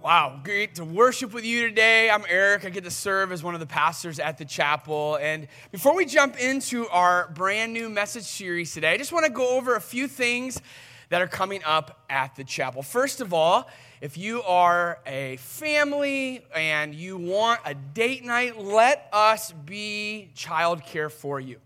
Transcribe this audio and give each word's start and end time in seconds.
Wow, 0.00 0.38
great 0.44 0.76
to 0.76 0.84
worship 0.84 1.34
with 1.34 1.44
you 1.44 1.66
today. 1.66 2.08
I'm 2.08 2.22
Eric. 2.28 2.64
I 2.64 2.70
get 2.70 2.84
to 2.84 2.90
serve 2.90 3.32
as 3.32 3.42
one 3.42 3.54
of 3.54 3.60
the 3.60 3.66
pastors 3.66 4.20
at 4.20 4.38
the 4.38 4.44
chapel. 4.44 5.18
And 5.20 5.48
before 5.72 5.96
we 5.96 6.04
jump 6.06 6.38
into 6.38 6.86
our 6.90 7.28
brand 7.34 7.72
new 7.72 7.88
message 7.90 8.22
series 8.22 8.72
today, 8.72 8.92
I 8.92 8.96
just 8.96 9.12
want 9.12 9.26
to 9.26 9.32
go 9.32 9.56
over 9.56 9.74
a 9.74 9.80
few 9.80 10.06
things 10.06 10.62
that 11.08 11.20
are 11.20 11.26
coming 11.26 11.64
up 11.64 12.04
at 12.08 12.36
the 12.36 12.44
chapel. 12.44 12.80
First 12.80 13.20
of 13.20 13.34
all, 13.34 13.68
if 14.00 14.16
you 14.16 14.40
are 14.44 15.00
a 15.04 15.36
family 15.38 16.46
and 16.54 16.94
you 16.94 17.16
want 17.16 17.60
a 17.64 17.74
date 17.74 18.24
night, 18.24 18.56
let 18.56 19.08
us 19.12 19.50
be 19.50 20.30
childcare 20.36 21.10
for 21.10 21.40
you. 21.40 21.56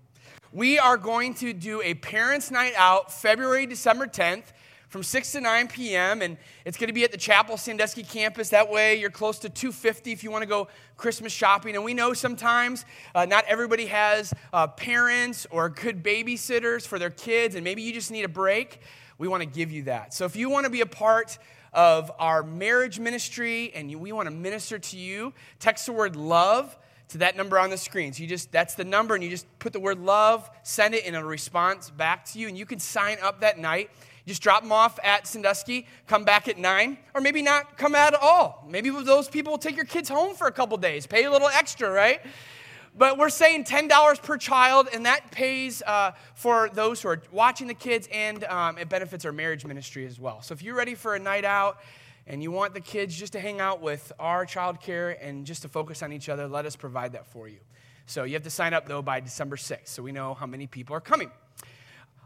We 0.55 0.79
are 0.79 0.97
going 0.97 1.35
to 1.35 1.53
do 1.53 1.83
a 1.83 1.93
parents' 1.95 2.51
night 2.51 2.73
out 2.79 3.13
February, 3.13 3.67
December 3.67 4.07
10th 4.07 4.45
from 4.93 5.03
6 5.03 5.33
to 5.33 5.41
9 5.41 5.69
p.m. 5.69 6.21
and 6.21 6.37
it's 6.67 6.77
going 6.77 6.89
to 6.89 6.93
be 6.93 7.03
at 7.03 7.11
the 7.11 7.17
Chapel 7.17 7.57
Sandusky 7.57 8.03
campus. 8.03 8.51
That 8.51 8.71
way 8.71 9.01
you're 9.01 9.09
close 9.09 9.39
to 9.39 9.49
250 9.49 10.13
if 10.13 10.23
you 10.23 10.31
want 10.31 10.43
to 10.43 10.47
go 10.47 10.69
Christmas 10.99 11.33
shopping. 11.33 11.77
And 11.77 11.83
we 11.83 11.95
know 11.95 12.13
sometimes 12.13 12.85
uh, 13.15 13.25
not 13.25 13.47
everybody 13.49 13.87
has 13.87 14.35
uh, 14.53 14.67
parents 14.67 15.47
or 15.51 15.71
good 15.71 16.03
babysitters 16.03 16.87
for 16.87 16.99
their 16.99 17.09
kids 17.09 17.55
and 17.55 17.65
maybe 17.65 17.81
you 17.81 17.95
just 17.95 18.11
need 18.11 18.25
a 18.25 18.29
break. 18.29 18.83
We 19.17 19.29
want 19.29 19.43
to 19.43 19.49
give 19.49 19.73
you 19.73 19.85
that. 19.85 20.13
So 20.13 20.27
if 20.27 20.37
you 20.37 20.51
want 20.51 20.65
to 20.65 20.71
be 20.71 20.83
a 20.83 20.87
part 20.87 21.39
of 21.73 22.13
our 22.19 22.43
marriage 22.43 23.01
ministry 23.01 23.73
and 23.75 23.99
we 23.99 24.13
want 24.13 24.29
to 24.29 24.35
minister 24.35 24.79
to 24.79 24.99
you, 24.99 25.33
text 25.59 25.87
the 25.87 25.93
word 25.93 26.17
love 26.17 26.77
to 27.09 27.19
that 27.19 27.35
number 27.35 27.59
on 27.59 27.71
the 27.71 27.79
screen. 27.79 28.13
So 28.13 28.23
you 28.23 28.29
just 28.29 28.53
that's 28.53 28.75
the 28.75 28.85
number 28.85 29.15
and 29.15 29.25
you 29.25 29.31
just 29.31 29.47
put 29.59 29.73
the 29.73 29.81
word 29.81 30.01
love, 30.01 30.51
send 30.65 30.95
it 30.95 31.07
in 31.07 31.15
a 31.15 31.25
response 31.25 31.89
back 31.89 32.27
to 32.27 32.39
you 32.39 32.47
and 32.47 32.59
you 32.59 32.67
can 32.67 32.79
sign 32.79 33.17
up 33.23 33.41
that 33.41 33.59
night 33.59 33.89
just 34.27 34.43
drop 34.43 34.63
them 34.63 34.73
off 34.73 34.99
at 35.03 35.27
Sandusky, 35.27 35.87
come 36.07 36.25
back 36.25 36.47
at 36.47 36.59
9, 36.59 36.99
or 37.15 37.21
maybe 37.21 37.43
not 37.43 37.77
come 37.77 37.95
at 37.95 38.15
all. 38.15 38.65
Maybe 38.69 38.91
those 38.91 39.29
people 39.29 39.53
will 39.53 39.59
take 39.59 39.77
your 39.77 39.85
kids 39.85 40.09
home 40.09 40.35
for 40.35 40.47
a 40.47 40.53
couple 40.53 40.77
days, 40.77 41.07
pay 41.07 41.25
a 41.25 41.31
little 41.31 41.49
extra, 41.49 41.91
right? 41.91 42.21
But 42.97 43.17
we're 43.17 43.31
saying 43.31 43.65
$10 43.65 44.23
per 44.23 44.37
child, 44.37 44.89
and 44.93 45.07
that 45.07 45.31
pays 45.31 45.83
uh, 45.87 46.13
for 46.35 46.69
those 46.69 47.01
who 47.01 47.09
are 47.09 47.23
watching 47.33 47.67
the 47.67 47.75
kids, 47.75 48.07
and 48.13 48.45
um, 48.45 48.77
it 48.77 48.89
benefits 48.89 49.25
our 49.25 49.33
marriage 49.33 49.65
ministry 49.65 50.07
as 50.07 50.21
well. 50.21 50.43
So 50.43 50.53
if 50.53 50.63
you're 50.63 50.75
ready 50.77 50.95
for 50.95 51.15
a 51.15 51.19
night 51.19 51.45
out 51.45 51.79
and 52.27 52.43
you 52.43 52.51
want 52.51 52.75
the 52.75 52.81
kids 52.81 53.17
just 53.17 53.33
to 53.33 53.41
hang 53.41 53.61
out 53.61 53.81
with 53.81 54.13
our 54.19 54.45
child 54.45 54.81
care 54.81 55.11
and 55.25 55.47
just 55.47 55.63
to 55.63 55.69
focus 55.69 56.03
on 56.03 56.13
each 56.13 56.29
other, 56.29 56.47
let 56.47 56.67
us 56.67 56.77
provide 56.77 57.13
that 57.13 57.27
for 57.27 57.49
you. 57.49 57.59
So 58.07 58.25
you 58.25 58.35
have 58.35 58.43
to 58.43 58.51
sign 58.51 58.75
up, 58.75 58.87
though, 58.87 59.03
by 59.03 59.21
December 59.21 59.57
6th, 59.57 59.89
so 59.89 60.03
we 60.03 60.13
know 60.13 60.35
how 60.35 60.47
many 60.47 60.67
people 60.67 60.95
are 60.95 61.01
coming. 61.01 61.31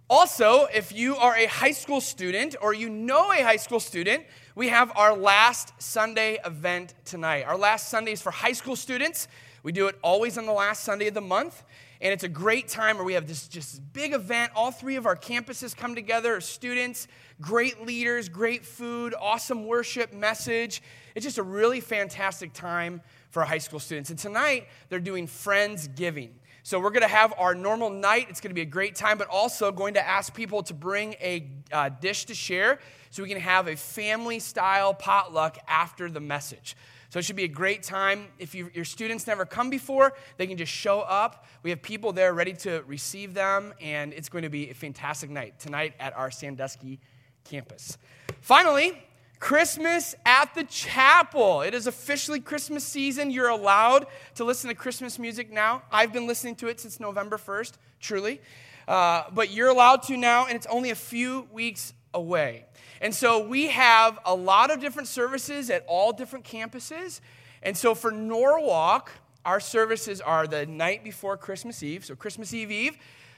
Also, 0.09 0.67
if 0.73 0.93
you 0.93 1.17
are 1.17 1.35
a 1.35 1.47
high 1.47 1.73
school 1.73 2.01
student 2.01 2.55
or 2.63 2.73
you 2.73 2.89
know 2.89 3.33
a 3.33 3.43
high 3.43 3.57
school 3.57 3.81
student, 3.81 4.25
we 4.55 4.69
have 4.69 4.93
our 4.97 5.17
last 5.17 5.73
Sunday 5.83 6.39
event 6.45 6.95
tonight. 7.05 7.43
Our 7.43 7.59
last 7.59 7.89
Sunday 7.89 8.13
is 8.13 8.23
for 8.23 8.31
high 8.31 8.53
school 8.53 8.77
students. 8.77 9.27
We 9.65 9.73
do 9.73 9.89
it 9.89 9.99
always 10.03 10.39
on 10.39 10.47
the 10.47 10.53
last 10.53 10.85
Sunday 10.85 11.09
of 11.09 11.15
the 11.15 11.21
month. 11.21 11.65
And 12.01 12.13
it's 12.13 12.23
a 12.23 12.29
great 12.29 12.69
time 12.69 12.99
where 12.99 13.05
we 13.05 13.15
have 13.15 13.27
this 13.27 13.49
just 13.49 13.83
big 13.93 14.13
event. 14.13 14.53
All 14.55 14.71
three 14.71 14.95
of 14.95 15.07
our 15.07 15.17
campuses 15.17 15.77
come 15.77 15.97
together, 15.97 16.41
students, 16.41 17.09
great 17.41 17.85
leaders, 17.85 18.29
great 18.29 18.65
food, 18.65 19.13
awesome 19.21 19.67
worship, 19.67 20.13
message. 20.13 20.83
It's 21.17 21.25
just 21.25 21.39
a 21.39 21.43
really 21.43 21.81
fantastic 21.81 22.53
time 22.53 23.01
for 23.37 23.45
high 23.45 23.59
school 23.59 23.79
students. 23.79 24.09
And 24.09 24.19
tonight, 24.19 24.67
they're 24.89 24.99
doing 24.99 25.27
Friends 25.27 25.89
Giving. 25.89 26.31
So 26.63 26.81
we're 26.81 26.89
going 26.89 27.03
to 27.03 27.07
have 27.07 27.35
our 27.37 27.55
normal 27.55 27.91
night. 27.91 28.29
It's 28.31 28.41
going 28.41 28.49
to 28.49 28.55
be 28.55 28.63
a 28.63 28.65
great 28.65 28.95
time, 28.95 29.19
but 29.19 29.29
also 29.29 29.71
going 29.71 29.93
to 29.93 30.09
ask 30.09 30.33
people 30.33 30.63
to 30.63 30.73
bring 30.73 31.13
a 31.21 31.47
uh, 31.71 31.91
dish 31.91 32.25
to 32.25 32.35
share 32.35 32.79
so 33.11 33.23
we 33.23 33.29
can 33.29 33.39
have 33.39 33.69
a 33.69 33.77
family 33.77 34.39
style 34.39 34.95
potluck 34.95 35.59
after 35.69 36.09
the 36.09 36.19
message. 36.19 36.79
So 37.11 37.19
it 37.19 37.27
should 37.27 37.37
be 37.37 37.45
a 37.45 37.49
great 37.49 37.83
time. 37.83 38.29
If 38.39 38.55
you, 38.55 38.71
your 38.73 38.87
students 38.87 39.27
never 39.27 39.45
come 39.45 39.69
before, 39.69 40.15
they 40.39 40.47
can 40.47 40.57
just 40.57 40.73
show 40.73 41.01
up. 41.01 41.45
We 41.63 41.69
have 41.69 41.83
people 41.83 42.15
there 42.15 42.33
ready 42.33 42.55
to 42.55 42.85
receive 42.87 43.35
them, 43.35 43.75
and 43.83 44.15
it's 44.15 44.31
going 44.31 44.45
to 44.45 44.49
be 44.49 44.71
a 44.71 44.75
fantastic 44.75 45.29
night 45.29 45.61
tonight 45.61 45.93
at 46.01 46.17
our 46.17 46.31
Sandusky 46.31 47.01
campus. 47.45 47.99
Finally, 48.41 48.99
Christmas 49.39 50.15
at 50.25 50.55
the 50.55 50.65
chapel. 50.65 51.61
It 51.61 51.75
is 51.75 51.87
officially 51.87 52.41
Christmas 52.41 52.85
season. 52.85 53.31
You're 53.31 53.49
allowed 53.49 54.07
to 54.37 54.45
listen 54.45 54.69
to 54.69 54.75
Christmas 54.75 55.19
music 55.19 55.53
now. 55.53 55.83
I've 55.93 56.13
been 56.13 56.27
listening 56.27 56.57
to 56.57 56.69
it 56.69 56.81
since 56.81 56.99
November 56.99 57.37
1st, 57.37 57.73
truly. 58.01 58.41
Uh, 58.89 59.25
but 59.33 59.51
you're 59.51 59.69
allowed 59.69 60.03
to 60.05 60.17
now, 60.17 60.47
and 60.47 60.55
it's 60.55 60.67
only 60.67 60.91
a 60.91 60.95
few 60.95 61.49
weeks 61.53 61.93
away. 62.15 62.65
And 63.01 63.15
so 63.15 63.47
we 63.47 63.67
have 63.69 64.19
a 64.25 64.35
lot 64.35 64.71
of 64.71 64.81
different 64.81 65.09
services 65.09 65.71
at 65.71 65.85
all 65.87 66.13
different 66.13 66.45
campuses. 66.45 67.21
And 67.63 67.77
so 67.77 67.95
for 67.95 68.11
Norwalk, 68.11 69.11
our 69.45 69.61
services 69.61 70.21
are 70.21 70.47
the 70.47 70.67
night 70.67 71.05
before 71.05 71.37
Christmas 71.37 71.83
Eve, 71.83 72.05
so 72.05 72.15
Christmas 72.15 72.55
Eve 72.55 72.71
Eve, 72.71 72.97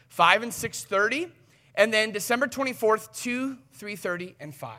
5 0.08 0.42
and 0.42 0.52
6:30, 0.52 1.30
and 1.74 1.92
then 1.92 2.12
December 2.12 2.46
24th, 2.46 3.12
2, 3.14 3.58
3:30, 3.72 4.34
and 4.40 4.54
5 4.54 4.78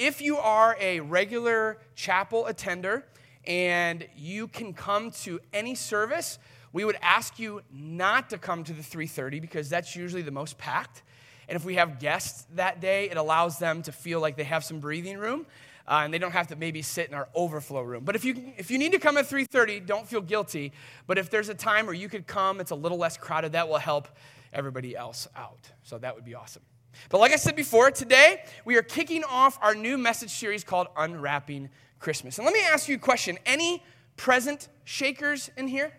if 0.00 0.22
you 0.22 0.38
are 0.38 0.78
a 0.80 1.00
regular 1.00 1.76
chapel 1.94 2.46
attender 2.46 3.04
and 3.46 4.08
you 4.16 4.48
can 4.48 4.72
come 4.72 5.10
to 5.10 5.38
any 5.52 5.74
service, 5.74 6.38
we 6.72 6.86
would 6.86 6.96
ask 7.02 7.38
you 7.38 7.60
not 7.70 8.30
to 8.30 8.38
come 8.38 8.64
to 8.64 8.72
the 8.72 8.82
3:30 8.82 9.40
because 9.40 9.68
that's 9.68 9.94
usually 9.94 10.22
the 10.22 10.30
most 10.30 10.56
packed. 10.56 11.02
And 11.48 11.56
if 11.56 11.66
we 11.66 11.74
have 11.74 11.98
guests 11.98 12.46
that 12.54 12.80
day, 12.80 13.10
it 13.10 13.18
allows 13.18 13.58
them 13.58 13.82
to 13.82 13.92
feel 13.92 14.20
like 14.20 14.36
they 14.36 14.44
have 14.44 14.64
some 14.64 14.80
breathing 14.80 15.18
room. 15.18 15.46
Uh, 15.86 16.02
and 16.04 16.14
they 16.14 16.18
don't 16.18 16.32
have 16.32 16.46
to 16.46 16.54
maybe 16.56 16.82
sit 16.82 17.08
in 17.08 17.14
our 17.14 17.28
overflow 17.34 17.82
room. 17.82 18.04
But 18.04 18.14
if 18.14 18.24
you, 18.24 18.52
if 18.56 18.70
you 18.70 18.78
need 18.78 18.92
to 18.92 19.00
come 19.00 19.16
at 19.16 19.28
3.30, 19.28 19.84
don't 19.86 20.06
feel 20.06 20.20
guilty. 20.20 20.72
But 21.08 21.18
if 21.18 21.30
there's 21.30 21.48
a 21.48 21.54
time 21.54 21.86
where 21.86 21.94
you 21.94 22.08
could 22.08 22.28
come, 22.28 22.60
it's 22.60 22.70
a 22.70 22.76
little 22.76 22.98
less 22.98 23.16
crowded, 23.16 23.52
that 23.52 23.68
will 23.68 23.78
help 23.78 24.06
everybody 24.52 24.96
else 24.96 25.26
out. 25.34 25.72
So 25.82 25.98
that 25.98 26.14
would 26.14 26.24
be 26.24 26.36
awesome. 26.36 26.62
But 27.08 27.18
like 27.18 27.32
I 27.32 27.36
said 27.36 27.56
before, 27.56 27.90
today 27.90 28.42
we 28.64 28.76
are 28.76 28.82
kicking 28.82 29.24
off 29.24 29.58
our 29.62 29.74
new 29.74 29.98
message 29.98 30.30
series 30.30 30.64
called 30.64 30.88
Unwrapping 30.96 31.70
Christmas. 31.98 32.38
And 32.38 32.44
let 32.44 32.54
me 32.54 32.60
ask 32.60 32.88
you 32.88 32.96
a 32.96 32.98
question. 32.98 33.38
Any 33.46 33.82
present 34.16 34.68
shakers 34.84 35.50
in 35.56 35.68
here? 35.68 35.92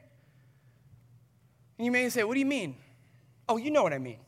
And 1.77 1.85
you 1.85 1.91
may 1.91 2.09
say, 2.09 2.23
What 2.23 2.35
do 2.35 2.39
you 2.39 2.45
mean? 2.45 2.75
Oh, 3.49 3.57
you 3.57 3.71
know 3.71 3.83
what 3.83 3.93
I 3.93 3.97
mean. 3.97 4.19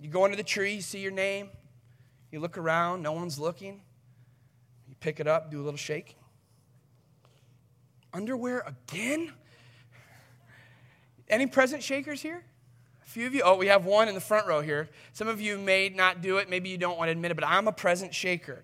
You 0.00 0.08
go 0.08 0.24
under 0.24 0.36
the 0.36 0.42
tree, 0.42 0.74
you 0.74 0.80
see 0.80 1.00
your 1.00 1.10
name, 1.10 1.50
you 2.30 2.40
look 2.40 2.56
around, 2.56 3.02
no 3.02 3.12
one's 3.12 3.38
looking. 3.38 3.82
You 4.88 4.94
pick 5.00 5.20
it 5.20 5.26
up, 5.26 5.50
do 5.50 5.60
a 5.60 5.64
little 5.64 5.76
shake. 5.76 6.16
Underwear 8.12 8.64
again? 8.66 9.32
Any 11.28 11.46
present 11.46 11.82
shakers 11.82 12.22
here? 12.22 12.44
Few 13.10 13.26
of 13.26 13.34
you, 13.34 13.42
oh, 13.44 13.56
we 13.56 13.66
have 13.66 13.84
one 13.84 14.08
in 14.08 14.14
the 14.14 14.20
front 14.20 14.46
row 14.46 14.60
here. 14.60 14.88
Some 15.12 15.26
of 15.26 15.40
you 15.40 15.58
may 15.58 15.88
not 15.88 16.22
do 16.22 16.38
it. 16.38 16.48
Maybe 16.48 16.68
you 16.68 16.78
don't 16.78 16.96
want 16.96 17.08
to 17.08 17.12
admit 17.12 17.32
it, 17.32 17.34
but 17.34 17.44
I'm 17.44 17.66
a 17.66 17.72
present 17.72 18.14
shaker. 18.14 18.62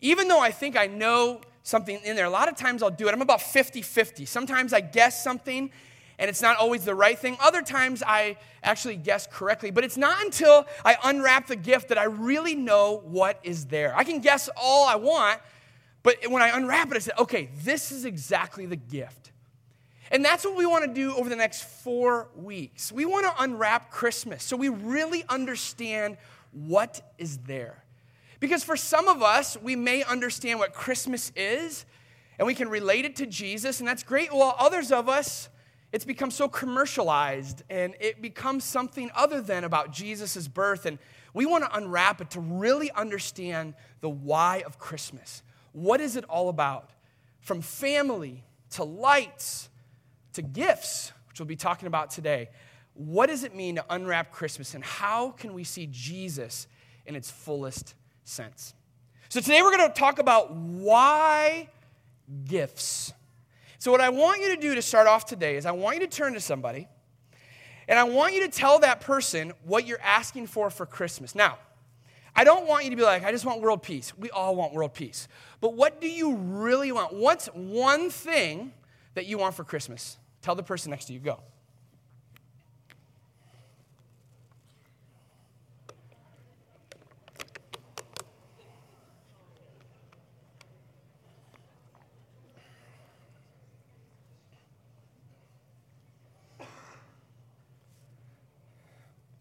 Even 0.00 0.26
though 0.26 0.40
I 0.40 0.50
think 0.50 0.76
I 0.76 0.88
know 0.88 1.40
something 1.62 2.00
in 2.04 2.16
there, 2.16 2.26
a 2.26 2.30
lot 2.30 2.48
of 2.48 2.56
times 2.56 2.82
I'll 2.82 2.90
do 2.90 3.06
it. 3.06 3.14
I'm 3.14 3.22
about 3.22 3.40
50 3.40 3.82
50. 3.82 4.24
Sometimes 4.24 4.72
I 4.72 4.80
guess 4.80 5.22
something 5.22 5.70
and 6.18 6.28
it's 6.28 6.42
not 6.42 6.56
always 6.56 6.84
the 6.84 6.94
right 6.94 7.18
thing. 7.18 7.36
Other 7.40 7.62
times 7.62 8.02
I 8.04 8.38
actually 8.62 8.96
guess 8.96 9.28
correctly, 9.30 9.70
but 9.70 9.84
it's 9.84 9.96
not 9.96 10.24
until 10.24 10.66
I 10.84 10.96
unwrap 11.04 11.46
the 11.46 11.56
gift 11.56 11.88
that 11.88 11.98
I 11.98 12.04
really 12.04 12.54
know 12.54 13.02
what 13.04 13.38
is 13.42 13.66
there. 13.66 13.94
I 13.96 14.02
can 14.02 14.20
guess 14.20 14.48
all 14.56 14.88
I 14.88 14.96
want, 14.96 15.40
but 16.02 16.16
when 16.28 16.42
I 16.42 16.56
unwrap 16.56 16.90
it, 16.90 16.96
I 16.96 17.00
say, 17.00 17.12
okay, 17.18 17.50
this 17.62 17.92
is 17.92 18.04
exactly 18.04 18.66
the 18.66 18.76
gift. 18.76 19.32
And 20.10 20.24
that's 20.24 20.44
what 20.44 20.56
we 20.56 20.66
want 20.66 20.84
to 20.84 20.92
do 20.92 21.14
over 21.16 21.28
the 21.28 21.36
next 21.36 21.64
four 21.64 22.28
weeks. 22.36 22.92
We 22.92 23.04
want 23.04 23.26
to 23.26 23.42
unwrap 23.42 23.90
Christmas 23.90 24.42
so 24.44 24.56
we 24.56 24.68
really 24.68 25.24
understand 25.28 26.16
what 26.52 27.00
is 27.18 27.38
there. 27.38 27.84
Because 28.38 28.62
for 28.62 28.76
some 28.76 29.08
of 29.08 29.22
us, 29.22 29.56
we 29.60 29.76
may 29.76 30.02
understand 30.02 30.58
what 30.58 30.72
Christmas 30.72 31.32
is 31.34 31.84
and 32.38 32.46
we 32.46 32.54
can 32.54 32.68
relate 32.68 33.04
it 33.04 33.16
to 33.16 33.26
Jesus, 33.26 33.80
and 33.80 33.88
that's 33.88 34.02
great. 34.02 34.32
While 34.32 34.54
others 34.58 34.92
of 34.92 35.08
us, 35.08 35.48
it's 35.92 36.04
become 36.04 36.30
so 36.30 36.48
commercialized 36.48 37.62
and 37.70 37.94
it 38.00 38.20
becomes 38.20 38.64
something 38.64 39.10
other 39.14 39.40
than 39.40 39.64
about 39.64 39.92
Jesus' 39.92 40.46
birth. 40.48 40.84
And 40.84 40.98
we 41.32 41.46
want 41.46 41.64
to 41.64 41.74
unwrap 41.74 42.20
it 42.20 42.30
to 42.32 42.40
really 42.40 42.90
understand 42.90 43.74
the 44.00 44.10
why 44.10 44.62
of 44.66 44.78
Christmas. 44.78 45.42
What 45.72 46.00
is 46.00 46.16
it 46.16 46.24
all 46.24 46.48
about? 46.48 46.90
From 47.40 47.62
family 47.62 48.44
to 48.70 48.84
lights 48.84 49.70
to 50.36 50.42
gifts, 50.42 51.12
which 51.28 51.38
we'll 51.38 51.46
be 51.46 51.56
talking 51.56 51.86
about 51.86 52.10
today. 52.10 52.48
What 52.94 53.26
does 53.26 53.44
it 53.44 53.54
mean 53.54 53.76
to 53.76 53.84
unwrap 53.90 54.32
Christmas, 54.32 54.74
and 54.74 54.82
how 54.82 55.30
can 55.30 55.52
we 55.52 55.64
see 55.64 55.86
Jesus 55.90 56.66
in 57.04 57.14
its 57.14 57.30
fullest 57.30 57.94
sense? 58.24 58.74
So, 59.28 59.40
today 59.40 59.60
we're 59.60 59.76
going 59.76 59.88
to 59.88 59.94
talk 59.94 60.18
about 60.18 60.54
why 60.54 61.68
gifts. 62.44 63.12
So, 63.78 63.90
what 63.90 64.00
I 64.00 64.08
want 64.08 64.40
you 64.40 64.54
to 64.54 64.60
do 64.60 64.74
to 64.74 64.82
start 64.82 65.06
off 65.06 65.26
today 65.26 65.56
is 65.56 65.66
I 65.66 65.72
want 65.72 65.96
you 65.96 66.06
to 66.06 66.16
turn 66.16 66.32
to 66.34 66.40
somebody 66.40 66.88
and 67.88 67.98
I 67.98 68.04
want 68.04 68.34
you 68.34 68.40
to 68.42 68.48
tell 68.48 68.78
that 68.80 69.00
person 69.00 69.52
what 69.64 69.86
you're 69.86 70.00
asking 70.00 70.46
for 70.46 70.70
for 70.70 70.86
Christmas. 70.86 71.34
Now, 71.34 71.58
I 72.34 72.44
don't 72.44 72.66
want 72.66 72.84
you 72.84 72.90
to 72.90 72.96
be 72.96 73.02
like, 73.02 73.24
I 73.24 73.30
just 73.30 73.44
want 73.44 73.60
world 73.60 73.82
peace. 73.82 74.16
We 74.16 74.30
all 74.30 74.56
want 74.56 74.74
world 74.74 74.92
peace. 74.92 75.28
But 75.60 75.74
what 75.74 76.00
do 76.00 76.08
you 76.08 76.34
really 76.34 76.92
want? 76.92 77.14
What's 77.14 77.46
one 77.46 78.10
thing 78.10 78.72
that 79.14 79.26
you 79.26 79.38
want 79.38 79.54
for 79.54 79.64
Christmas? 79.64 80.18
Tell 80.46 80.54
the 80.54 80.62
person 80.62 80.92
next 80.92 81.06
to 81.06 81.12
you, 81.12 81.18
go. 81.18 81.40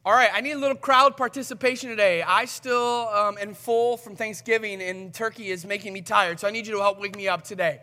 All 0.04 0.12
right, 0.12 0.32
I 0.34 0.42
need 0.42 0.54
a 0.54 0.58
little 0.58 0.76
crowd 0.76 1.16
participation 1.16 1.92
today. 1.92 2.24
I 2.24 2.46
still 2.46 3.10
um, 3.10 3.38
am 3.40 3.54
full 3.54 3.98
from 3.98 4.16
Thanksgiving, 4.16 4.82
and 4.82 5.14
turkey 5.14 5.52
is 5.52 5.68
making 5.68 5.94
me 5.94 6.02
tired, 6.02 6.40
so 6.40 6.48
I 6.48 6.50
need 6.50 6.66
you 6.66 6.74
to 6.74 6.80
help 6.80 7.00
wake 7.00 7.16
me 7.16 7.28
up 7.28 7.44
today. 7.44 7.82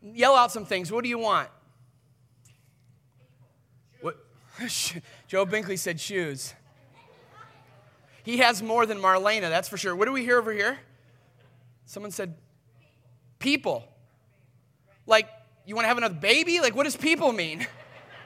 Yell 0.00 0.34
out 0.34 0.50
some 0.52 0.64
things. 0.64 0.90
What 0.90 1.02
do 1.02 1.10
you 1.10 1.18
want? 1.18 1.50
What? 4.00 4.16
Joe 5.28 5.46
Binkley 5.46 5.78
said 5.78 6.00
shoes. 6.00 6.54
He 8.22 8.38
has 8.38 8.62
more 8.62 8.86
than 8.86 8.98
Marlena, 8.98 9.48
that's 9.48 9.68
for 9.68 9.76
sure. 9.76 9.94
What 9.94 10.06
do 10.06 10.12
we 10.12 10.22
hear 10.22 10.38
over 10.38 10.52
here? 10.52 10.78
Someone 11.84 12.10
said 12.10 12.34
people. 13.38 13.84
Like, 15.06 15.28
you 15.64 15.74
want 15.74 15.84
to 15.84 15.88
have 15.88 15.98
another 15.98 16.14
baby? 16.14 16.60
Like, 16.60 16.74
what 16.74 16.84
does 16.84 16.96
people 16.96 17.32
mean? 17.32 17.66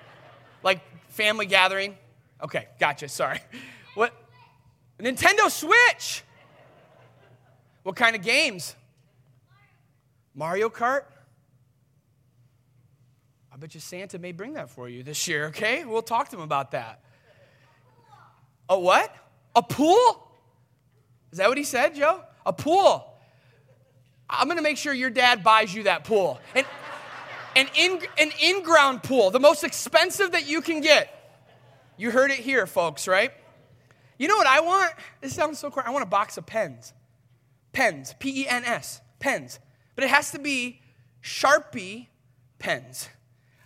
like, 0.63 0.81
family 1.11 1.47
gathering? 1.47 1.97
Okay, 2.43 2.69
gotcha. 2.79 3.09
Sorry. 3.09 3.41
What? 3.95 4.15
Nintendo 5.01 5.51
Switch. 5.51 6.23
What 7.83 7.97
kind 7.97 8.15
of 8.15 8.23
games? 8.23 8.77
Mario 10.33 10.69
Kart? 10.69 11.03
I 13.53 13.57
bet 13.57 13.75
you 13.75 13.81
Santa 13.81 14.19
may 14.19 14.33
bring 14.33 14.55
that 14.55 14.71
for 14.71 14.89
you 14.89 15.03
this 15.03 15.27
year, 15.27 15.47
okay? 15.47 15.85
We'll 15.85 16.03
talk 16.03 16.29
to 16.31 16.37
him 16.37 16.43
about 16.43 16.71
that. 16.71 17.03
A 18.69 18.79
what? 18.79 19.15
A 19.57 19.63
pool? 19.63 20.31
Is 21.33 21.39
that 21.39 21.49
what 21.49 21.59
he 21.59 21.65
said, 21.65 21.95
Joe? 21.95 22.23
A 22.47 22.53
pool. 22.53 23.07
I'm 24.29 24.47
gonna 24.47 24.63
make 24.63 24.77
sure 24.77 24.93
your 24.93 25.11
dad 25.11 25.43
buys 25.43 25.75
you 25.75 25.85
that 25.85 26.05
pool. 26.05 26.41
An, 26.55 26.65
an, 27.57 27.67
in, 27.77 28.01
an 28.19 28.31
in-ground 28.41 29.03
pool, 29.03 29.31
the 29.31 29.41
most 29.41 29.65
expensive 29.65 30.33
that 30.33 30.49
you 30.49 30.61
can 30.61 30.81
get. 30.81 31.17
You 31.97 32.11
heard 32.13 32.31
it 32.31 32.39
here, 32.39 32.67
folks, 32.67 33.09
right? 33.09 33.33
You 34.19 34.29
know 34.29 34.37
what 34.37 34.47
I 34.47 34.61
want? 34.61 34.93
This 35.21 35.35
sounds 35.35 35.59
so 35.59 35.71
cool. 35.71 35.83
I 35.85 35.91
want 35.91 36.05
a 36.05 36.09
box 36.09 36.37
of 36.37 36.47
pens. 36.47 36.93
Pens, 37.73 38.15
P 38.19 38.43
E 38.43 38.49
N 38.49 38.65
S, 38.65 39.01
pens. 39.19 39.59
But 39.95 40.05
it 40.05 40.11
has 40.11 40.31
to 40.33 40.39
be 40.39 40.81
Sharpie 41.23 42.07
pens. 42.59 43.09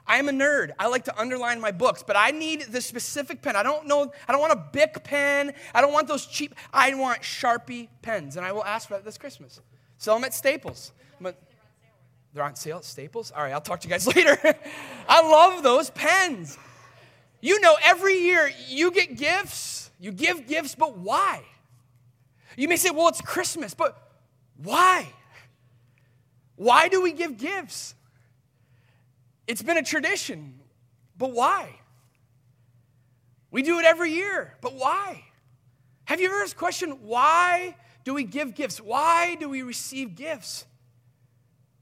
I 0.06 0.18
am 0.18 0.28
a 0.28 0.32
nerd. 0.32 0.72
I 0.78 0.88
like 0.88 1.04
to 1.04 1.18
underline 1.18 1.60
my 1.60 1.70
books, 1.70 2.02
but 2.06 2.16
I 2.16 2.30
need 2.30 2.62
the 2.62 2.80
specific 2.80 3.40
pen. 3.40 3.56
I 3.56 3.62
don't 3.62 3.86
know, 3.86 4.12
I 4.28 4.32
don't 4.32 4.40
want 4.40 4.52
a 4.52 4.64
Bic 4.72 5.02
pen. 5.02 5.52
I 5.74 5.80
don't 5.80 5.92
want 5.92 6.08
those 6.08 6.26
cheap, 6.26 6.54
I 6.72 6.92
want 6.94 7.22
Sharpie 7.22 7.88
pens. 8.02 8.36
And 8.36 8.44
I 8.44 8.52
will 8.52 8.64
ask 8.64 8.88
for 8.88 8.94
that 8.94 9.04
this 9.04 9.16
Christmas. 9.16 9.60
Sell 9.96 10.14
them 10.14 10.24
at 10.24 10.34
Staples. 10.34 10.92
But 11.20 11.40
they're 12.34 12.44
on 12.44 12.56
sale 12.56 12.78
at 12.78 12.84
Staples? 12.84 13.30
All 13.30 13.42
right, 13.42 13.52
I'll 13.52 13.60
talk 13.60 13.80
to 13.80 13.88
you 13.88 13.92
guys 13.92 14.06
later. 14.14 14.38
I 15.08 15.22
love 15.22 15.62
those 15.62 15.90
pens. 15.90 16.58
You 17.40 17.60
know, 17.60 17.76
every 17.82 18.18
year 18.18 18.50
you 18.68 18.90
get 18.90 19.16
gifts, 19.16 19.90
you 20.00 20.12
give 20.12 20.46
gifts, 20.46 20.74
but 20.74 20.98
why? 20.98 21.42
You 22.56 22.68
may 22.68 22.76
say, 22.76 22.90
well, 22.90 23.08
it's 23.08 23.20
Christmas, 23.20 23.74
but 23.74 23.96
why? 24.56 25.08
Why 26.56 26.88
do 26.88 27.02
we 27.02 27.12
give 27.12 27.36
gifts? 27.36 27.94
It's 29.46 29.62
been 29.62 29.76
a 29.76 29.82
tradition, 29.82 30.54
but 31.18 31.32
why? 31.32 31.80
We 33.50 33.62
do 33.62 33.78
it 33.78 33.84
every 33.84 34.10
year, 34.12 34.56
but 34.60 34.74
why? 34.74 35.24
Have 36.06 36.20
you 36.20 36.26
ever 36.26 36.42
asked 36.42 36.54
the 36.54 36.58
question, 36.58 36.90
why 37.02 37.76
do 38.04 38.14
we 38.14 38.24
give 38.24 38.54
gifts? 38.54 38.80
Why 38.80 39.36
do 39.36 39.48
we 39.48 39.62
receive 39.62 40.14
gifts? 40.14 40.66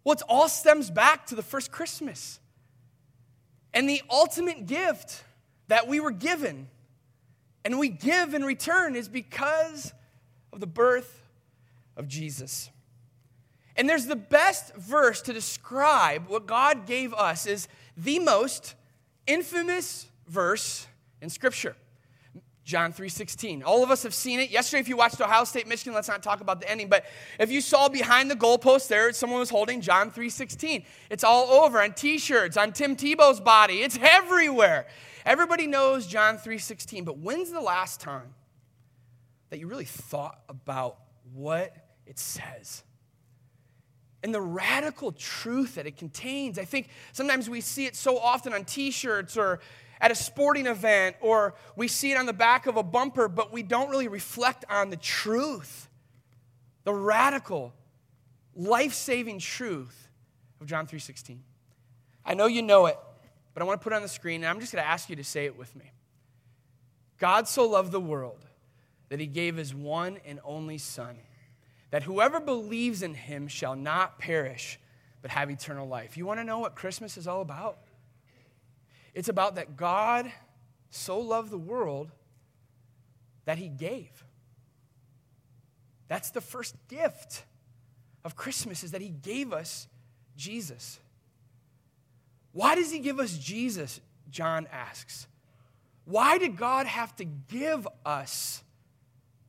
Well, 0.05 0.15
it 0.15 0.23
all 0.29 0.49
stems 0.49 0.91
back 0.91 1.27
to 1.27 1.35
the 1.35 1.43
first 1.43 1.71
Christmas. 1.71 2.41
And 3.73 3.89
the 3.89 4.03
ultimate 4.11 4.67
gift 4.67 5.25
that 5.69 5.89
we 5.89 6.01
were 6.01 6.11
given 6.11 6.69
and 7.65 7.79
we 7.79 7.89
give 7.89 8.35
in 8.35 8.45
return 8.45 8.97
is 8.97 9.09
because 9.09 9.93
of 10.53 10.61
the 10.61 10.67
birth 10.67 11.23
of 11.97 12.09
Jesus. 12.09 12.71
And 13.77 13.89
there's 13.89 14.07
the 14.07 14.17
best 14.17 14.75
verse 14.77 15.23
to 15.23 15.33
describe 15.33 16.29
what 16.29 16.47
God 16.47 16.87
gave 16.87 17.15
us 17.15 17.47
is 17.47 17.69
the 17.97 18.19
most 18.19 18.75
infamous 19.27 20.07
verse 20.27 20.87
in 21.21 21.31
scripture. 21.31 21.77
John 22.65 22.93
3:16. 22.93 23.63
All 23.65 23.83
of 23.83 23.91
us 23.91 24.05
have 24.05 24.15
seen 24.15 24.39
it. 24.39 24.51
Yesterday 24.51 24.81
if 24.81 24.89
you 24.89 24.97
watched 24.97 25.21
Ohio 25.21 25.45
State 25.45 25.67
Michigan, 25.67 25.95
let's 25.95 26.09
not 26.09 26.23
talk 26.23 26.41
about 26.41 26.61
the 26.61 26.71
ending, 26.71 26.89
but 26.89 27.05
if 27.41 27.51
you 27.51 27.61
saw 27.61 27.89
behind 27.89 28.31
the 28.31 28.37
goalpost 28.37 28.87
there 28.87 29.13
someone 29.13 29.41
was 29.41 29.51
holding 29.51 29.81
John 29.81 30.11
3:16. 30.11 30.85
It's 31.11 31.25
all 31.25 31.51
over 31.51 31.83
on 31.83 31.93
t-shirts, 31.93 32.57
on 32.57 32.73
Tim 32.73 32.95
Tebow's 32.95 33.41
body. 33.41 33.83
It's 33.83 33.99
everywhere. 34.01 34.87
Everybody 35.25 35.67
knows 35.67 36.07
John 36.07 36.39
3:16, 36.39 37.05
but 37.05 37.19
when's 37.19 37.51
the 37.51 37.61
last 37.61 38.01
time 38.01 38.35
that 39.51 39.59
you 39.59 39.67
really 39.67 39.85
thought 39.85 40.41
about 40.49 40.99
what 41.33 41.77
it 42.07 42.19
says? 42.19 42.85
And 44.23 44.35
the 44.35 44.41
radical 44.41 45.13
truth 45.13 45.75
that 45.75 45.87
it 45.87 45.97
contains. 45.97 46.59
I 46.59 46.65
think 46.65 46.89
sometimes 47.13 47.51
we 47.51 47.61
see 47.61 47.87
it 47.87 47.97
so 47.97 48.19
often 48.19 48.53
on 48.53 48.65
t-shirts 48.65 49.37
or 49.37 49.61
at 50.01 50.11
a 50.11 50.15
sporting 50.15 50.67
event 50.67 51.17
or 51.21 51.55
we 51.77 51.89
see 51.89 52.13
it 52.13 52.19
on 52.19 52.27
the 52.27 52.33
back 52.33 52.67
of 52.67 52.77
a 52.77 52.83
bumper, 52.83 53.29
but 53.29 53.53
we 53.53 53.63
don't 53.63 53.91
really 53.91 54.09
reflect 54.09 54.65
on 54.71 54.91
the 54.91 54.97
truth. 54.97 55.89
The 56.85 56.95
radical, 56.95 57.73
life-saving 58.55 59.41
truth 59.41 60.09
of 60.61 60.67
John 60.67 60.87
3:16. 60.87 61.39
I 62.25 62.35
know 62.35 62.47
you 62.47 62.63
know 62.63 62.87
it 62.87 62.99
but 63.55 63.63
I 63.63 63.67
want 63.67 63.81
to 63.81 63.85
put 63.85 63.93
it 63.93 63.97
on 63.97 64.03
the 64.03 64.09
screen, 64.09 64.43
and 64.43 64.51
I'm 64.51 64.61
just 64.61 64.73
going 64.73 64.83
to 64.83 64.89
ask 64.89 65.11
you 65.11 65.17
to 65.17 65.25
say 65.25 65.45
it 65.45 65.57
with 65.57 65.75
me. 65.77 65.93
God 67.19 67.47
so 67.47 67.69
loved 67.69 67.93
the 67.93 68.01
world 68.01 68.45
that 69.09 69.21
he 69.21 69.27
gave 69.27 69.57
his 69.57 69.75
one 69.75 70.19
and 70.25 70.41
only 70.45 70.79
Son, 70.79 71.19
that 71.93 72.03
whoever 72.03 72.41
believes 72.41 73.03
in 73.03 73.13
him 73.15 73.47
shall 73.47 73.77
not 73.77 74.19
perish, 74.19 74.81
but 75.21 75.31
have 75.31 75.51
eternal 75.51 75.87
life. 75.87 76.17
You 76.17 76.25
want 76.25 76.41
to 76.41 76.45
know 76.45 76.59
what 76.59 76.75
Christmas 76.75 77.19
is 77.19 77.29
all 77.29 77.43
about? 77.43 77.79
It's 79.15 79.29
about 79.29 79.57
that 79.57 79.77
God 79.77 80.33
so 80.89 81.21
loved 81.21 81.51
the 81.51 81.59
world 81.59 82.11
that 83.45 83.59
he 83.59 83.69
gave. 83.69 84.25
That's 86.09 86.31
the 86.31 86.41
first 86.41 86.75
gift 86.89 87.45
of 88.25 88.37
Christmas 88.37 88.83
is 88.83 88.93
that 88.93 89.03
he 89.03 89.11
gave 89.11 89.53
us 89.53 89.87
Jesus. 90.35 90.99
Why 92.53 92.75
does 92.75 92.91
he 92.91 93.01
give 93.01 93.21
us 93.21 93.37
Jesus? 93.37 94.01
John 94.31 94.67
asks. 94.73 95.27
Why 96.07 96.39
did 96.39 96.57
God 96.57 96.87
have 96.87 97.15
to 97.17 97.25
give 97.25 97.87
us 98.07 98.63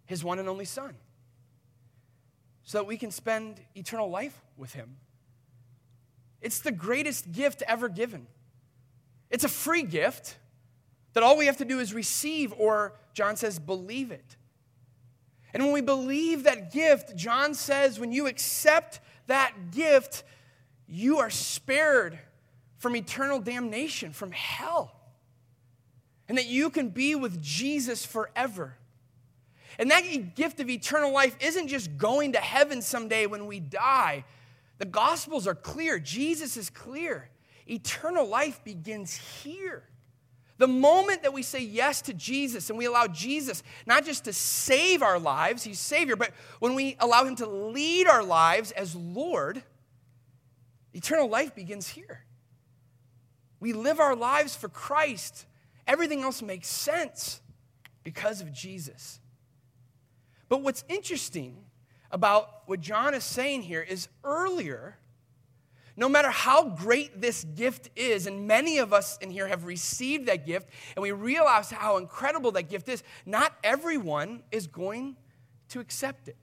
his 0.05 0.25
one 0.25 0.39
and 0.39 0.49
only 0.49 0.65
Son? 0.65 0.93
So 2.63 2.77
that 2.77 2.85
we 2.85 2.97
can 2.97 3.11
spend 3.11 3.59
eternal 3.75 4.09
life 4.09 4.39
with 4.57 4.73
him. 4.73 4.95
It's 6.41 6.59
the 6.59 6.71
greatest 6.71 7.31
gift 7.31 7.63
ever 7.67 7.89
given. 7.89 8.27
It's 9.29 9.43
a 9.43 9.49
free 9.49 9.83
gift 9.83 10.37
that 11.13 11.23
all 11.23 11.37
we 11.37 11.45
have 11.45 11.57
to 11.57 11.65
do 11.65 11.79
is 11.79 11.93
receive, 11.93 12.53
or 12.57 12.93
John 13.13 13.35
says, 13.35 13.59
believe 13.59 14.11
it. 14.11 14.37
And 15.53 15.63
when 15.63 15.71
we 15.71 15.81
believe 15.81 16.43
that 16.43 16.71
gift, 16.73 17.15
John 17.15 17.53
says, 17.53 17.99
when 17.99 18.11
you 18.11 18.27
accept 18.27 18.99
that 19.27 19.71
gift, 19.71 20.23
you 20.87 21.19
are 21.19 21.29
spared 21.29 22.17
from 22.77 22.95
eternal 22.95 23.39
damnation, 23.39 24.11
from 24.11 24.31
hell. 24.31 24.95
And 26.27 26.37
that 26.37 26.47
you 26.47 26.69
can 26.69 26.89
be 26.89 27.15
with 27.15 27.41
Jesus 27.41 28.05
forever. 28.05 28.75
And 29.79 29.89
that 29.91 30.35
gift 30.35 30.59
of 30.59 30.69
eternal 30.69 31.11
life 31.11 31.35
isn't 31.39 31.67
just 31.67 31.97
going 31.97 32.33
to 32.33 32.39
heaven 32.39 32.81
someday 32.81 33.25
when 33.25 33.47
we 33.47 33.59
die. 33.59 34.25
The 34.77 34.85
Gospels 34.85 35.47
are 35.47 35.55
clear, 35.55 35.99
Jesus 35.99 36.57
is 36.57 36.69
clear. 36.69 37.29
Eternal 37.67 38.27
life 38.27 38.63
begins 38.63 39.15
here. 39.15 39.83
The 40.57 40.67
moment 40.67 41.23
that 41.23 41.33
we 41.33 41.41
say 41.41 41.61
yes 41.61 42.01
to 42.03 42.13
Jesus 42.13 42.69
and 42.69 42.77
we 42.77 42.85
allow 42.85 43.07
Jesus 43.07 43.63
not 43.85 44.05
just 44.05 44.25
to 44.25 44.33
save 44.33 45.01
our 45.01 45.17
lives, 45.17 45.63
He's 45.63 45.79
Savior, 45.79 46.15
but 46.15 46.31
when 46.59 46.75
we 46.75 46.95
allow 46.99 47.25
Him 47.25 47.35
to 47.37 47.47
lead 47.47 48.07
our 48.07 48.23
lives 48.23 48.71
as 48.71 48.95
Lord, 48.95 49.63
eternal 50.93 51.27
life 51.27 51.55
begins 51.55 51.87
here. 51.87 52.23
We 53.59 53.73
live 53.73 53.99
our 53.99 54.15
lives 54.15 54.55
for 54.55 54.69
Christ. 54.69 55.45
Everything 55.87 56.21
else 56.21 56.41
makes 56.41 56.67
sense 56.67 57.41
because 58.03 58.41
of 58.41 58.51
Jesus. 58.53 59.19
But 60.53 60.61
what's 60.61 60.83
interesting 60.87 61.65
about 62.11 62.61
what 62.67 62.79
John 62.79 63.15
is 63.15 63.23
saying 63.23 63.63
here 63.63 63.81
is 63.81 64.07
earlier, 64.23 64.99
no 65.97 66.07
matter 66.07 66.29
how 66.29 66.69
great 66.69 67.19
this 67.19 67.43
gift 67.43 67.89
is, 67.95 68.27
and 68.27 68.45
many 68.45 68.77
of 68.77 68.93
us 68.93 69.17
in 69.17 69.31
here 69.31 69.47
have 69.47 69.65
received 69.65 70.27
that 70.27 70.45
gift, 70.45 70.69
and 70.95 71.01
we 71.01 71.11
realize 71.11 71.71
how 71.71 71.97
incredible 71.97 72.51
that 72.51 72.69
gift 72.69 72.87
is, 72.87 73.01
not 73.25 73.57
everyone 73.63 74.43
is 74.51 74.67
going 74.67 75.17
to 75.69 75.79
accept 75.79 76.27
it. 76.27 76.37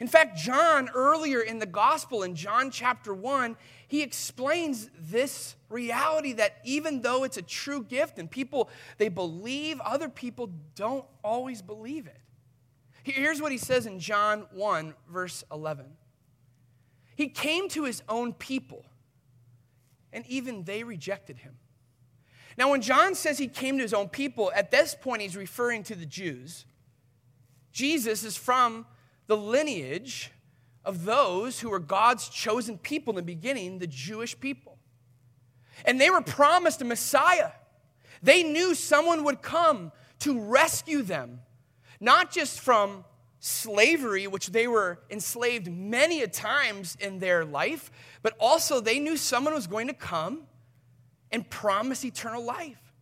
In 0.00 0.06
fact, 0.06 0.38
John, 0.38 0.88
earlier 0.94 1.42
in 1.42 1.58
the 1.58 1.66
gospel, 1.66 2.22
in 2.22 2.34
John 2.34 2.70
chapter 2.70 3.12
1, 3.12 3.58
he 3.88 4.00
explains 4.00 4.88
this 4.98 5.54
reality 5.68 6.32
that 6.32 6.60
even 6.64 7.02
though 7.02 7.24
it's 7.24 7.36
a 7.36 7.42
true 7.42 7.84
gift 7.84 8.18
and 8.18 8.30
people, 8.30 8.70
they 8.96 9.10
believe, 9.10 9.82
other 9.82 10.08
people 10.08 10.48
don't 10.74 11.04
always 11.22 11.60
believe 11.60 12.06
it. 12.06 12.21
Here's 13.02 13.42
what 13.42 13.52
he 13.52 13.58
says 13.58 13.86
in 13.86 13.98
John 13.98 14.46
1, 14.52 14.94
verse 15.10 15.44
11. 15.50 15.86
He 17.16 17.28
came 17.28 17.68
to 17.70 17.84
his 17.84 18.02
own 18.08 18.32
people, 18.32 18.84
and 20.12 20.24
even 20.26 20.64
they 20.64 20.84
rejected 20.84 21.38
him. 21.38 21.56
Now, 22.56 22.70
when 22.70 22.82
John 22.82 23.14
says 23.14 23.38
he 23.38 23.48
came 23.48 23.76
to 23.78 23.82
his 23.82 23.94
own 23.94 24.08
people, 24.08 24.52
at 24.54 24.70
this 24.70 24.94
point 24.94 25.22
he's 25.22 25.36
referring 25.36 25.82
to 25.84 25.94
the 25.94 26.06
Jews. 26.06 26.66
Jesus 27.72 28.24
is 28.24 28.36
from 28.36 28.86
the 29.26 29.36
lineage 29.36 30.30
of 30.84 31.04
those 31.04 31.60
who 31.60 31.70
were 31.70 31.78
God's 31.78 32.28
chosen 32.28 32.76
people 32.76 33.12
in 33.12 33.16
the 33.16 33.22
beginning, 33.22 33.78
the 33.78 33.86
Jewish 33.86 34.38
people. 34.38 34.78
And 35.84 36.00
they 36.00 36.10
were 36.10 36.20
promised 36.20 36.82
a 36.82 36.84
Messiah. 36.84 37.52
They 38.22 38.42
knew 38.42 38.74
someone 38.74 39.24
would 39.24 39.42
come 39.42 39.92
to 40.20 40.40
rescue 40.40 41.02
them 41.02 41.40
not 42.02 42.32
just 42.32 42.60
from 42.60 43.04
slavery, 43.38 44.26
which 44.26 44.48
they 44.48 44.66
were 44.66 44.98
enslaved 45.08 45.70
many 45.70 46.22
a 46.22 46.28
times 46.28 46.96
in 47.00 47.20
their 47.20 47.44
life, 47.44 47.90
but 48.22 48.34
also 48.38 48.80
they 48.80 48.98
knew 48.98 49.16
someone 49.16 49.54
was 49.54 49.66
going 49.66 49.86
to 49.86 49.94
come 49.94 50.42
and 51.30 51.48
promise 51.48 52.04
eternal 52.04 52.44
life. 52.44 52.92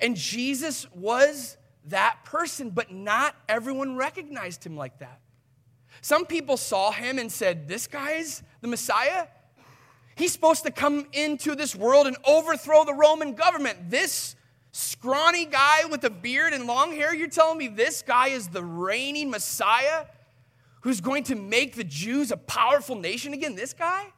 And 0.00 0.16
Jesus 0.16 0.90
was 0.92 1.56
that 1.86 2.18
person, 2.24 2.70
but 2.70 2.92
not 2.92 3.34
everyone 3.48 3.96
recognized 3.96 4.64
him 4.64 4.76
like 4.76 4.98
that. 4.98 5.20
Some 6.00 6.26
people 6.26 6.56
saw 6.56 6.92
him 6.92 7.18
and 7.18 7.30
said, 7.30 7.66
This 7.66 7.86
guy's 7.86 8.42
the 8.60 8.68
Messiah. 8.68 9.26
He's 10.16 10.32
supposed 10.32 10.64
to 10.64 10.70
come 10.70 11.06
into 11.12 11.54
this 11.54 11.74
world 11.74 12.06
and 12.06 12.16
overthrow 12.24 12.84
the 12.84 12.94
Roman 12.94 13.34
government. 13.34 13.90
This 13.90 14.35
scrawny 14.76 15.46
guy 15.46 15.86
with 15.86 16.04
a 16.04 16.10
beard 16.10 16.52
and 16.52 16.66
long 16.66 16.92
hair, 16.92 17.14
you're 17.14 17.28
telling 17.28 17.56
me 17.56 17.66
this 17.66 18.02
guy 18.02 18.28
is 18.28 18.48
the 18.48 18.62
reigning 18.62 19.30
Messiah 19.30 20.04
who's 20.82 21.00
going 21.00 21.24
to 21.24 21.34
make 21.34 21.76
the 21.76 21.84
Jews 21.84 22.30
a 22.30 22.36
powerful 22.36 22.94
nation 22.94 23.32
again? 23.32 23.54
This 23.54 23.72
guy? 23.72 24.12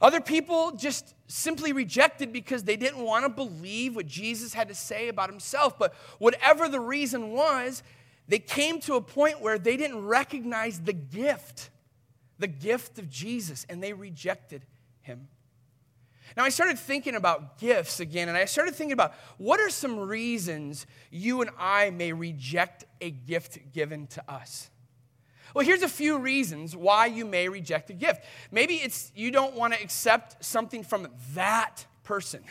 Other 0.00 0.20
people 0.20 0.72
just 0.72 1.14
simply 1.26 1.72
rejected 1.72 2.32
because 2.32 2.64
they 2.64 2.76
didn't 2.76 3.00
want 3.00 3.24
to 3.24 3.28
believe 3.28 3.94
what 3.94 4.06
Jesus 4.06 4.54
had 4.54 4.68
to 4.68 4.74
say 4.74 5.08
about 5.08 5.28
himself. 5.28 5.78
But 5.78 5.94
whatever 6.18 6.66
the 6.68 6.80
reason 6.80 7.32
was, 7.32 7.82
they 8.26 8.38
came 8.38 8.80
to 8.80 8.94
a 8.94 9.02
point 9.02 9.42
where 9.42 9.58
they 9.58 9.76
didn't 9.76 10.06
recognize 10.06 10.80
the 10.80 10.92
gift, 10.94 11.68
the 12.38 12.46
gift 12.46 12.98
of 12.98 13.10
Jesus, 13.10 13.66
and 13.68 13.82
they 13.82 13.92
rejected 13.92 14.64
him. 15.02 15.28
Now, 16.36 16.44
I 16.44 16.50
started 16.50 16.78
thinking 16.78 17.14
about 17.14 17.58
gifts 17.58 18.00
again, 18.00 18.28
and 18.28 18.36
I 18.36 18.44
started 18.44 18.74
thinking 18.74 18.92
about 18.92 19.14
what 19.38 19.60
are 19.60 19.70
some 19.70 19.98
reasons 19.98 20.86
you 21.10 21.40
and 21.40 21.50
I 21.58 21.90
may 21.90 22.12
reject 22.12 22.84
a 23.00 23.10
gift 23.10 23.72
given 23.72 24.06
to 24.08 24.30
us? 24.30 24.70
Well, 25.54 25.64
here's 25.64 25.82
a 25.82 25.88
few 25.88 26.18
reasons 26.18 26.76
why 26.76 27.06
you 27.06 27.24
may 27.24 27.48
reject 27.48 27.90
a 27.90 27.94
gift. 27.94 28.24
Maybe 28.50 28.74
it's 28.74 29.10
you 29.14 29.30
don't 29.30 29.54
want 29.54 29.72
to 29.74 29.82
accept 29.82 30.44
something 30.44 30.82
from 30.82 31.08
that 31.34 31.86
person. 32.04 32.42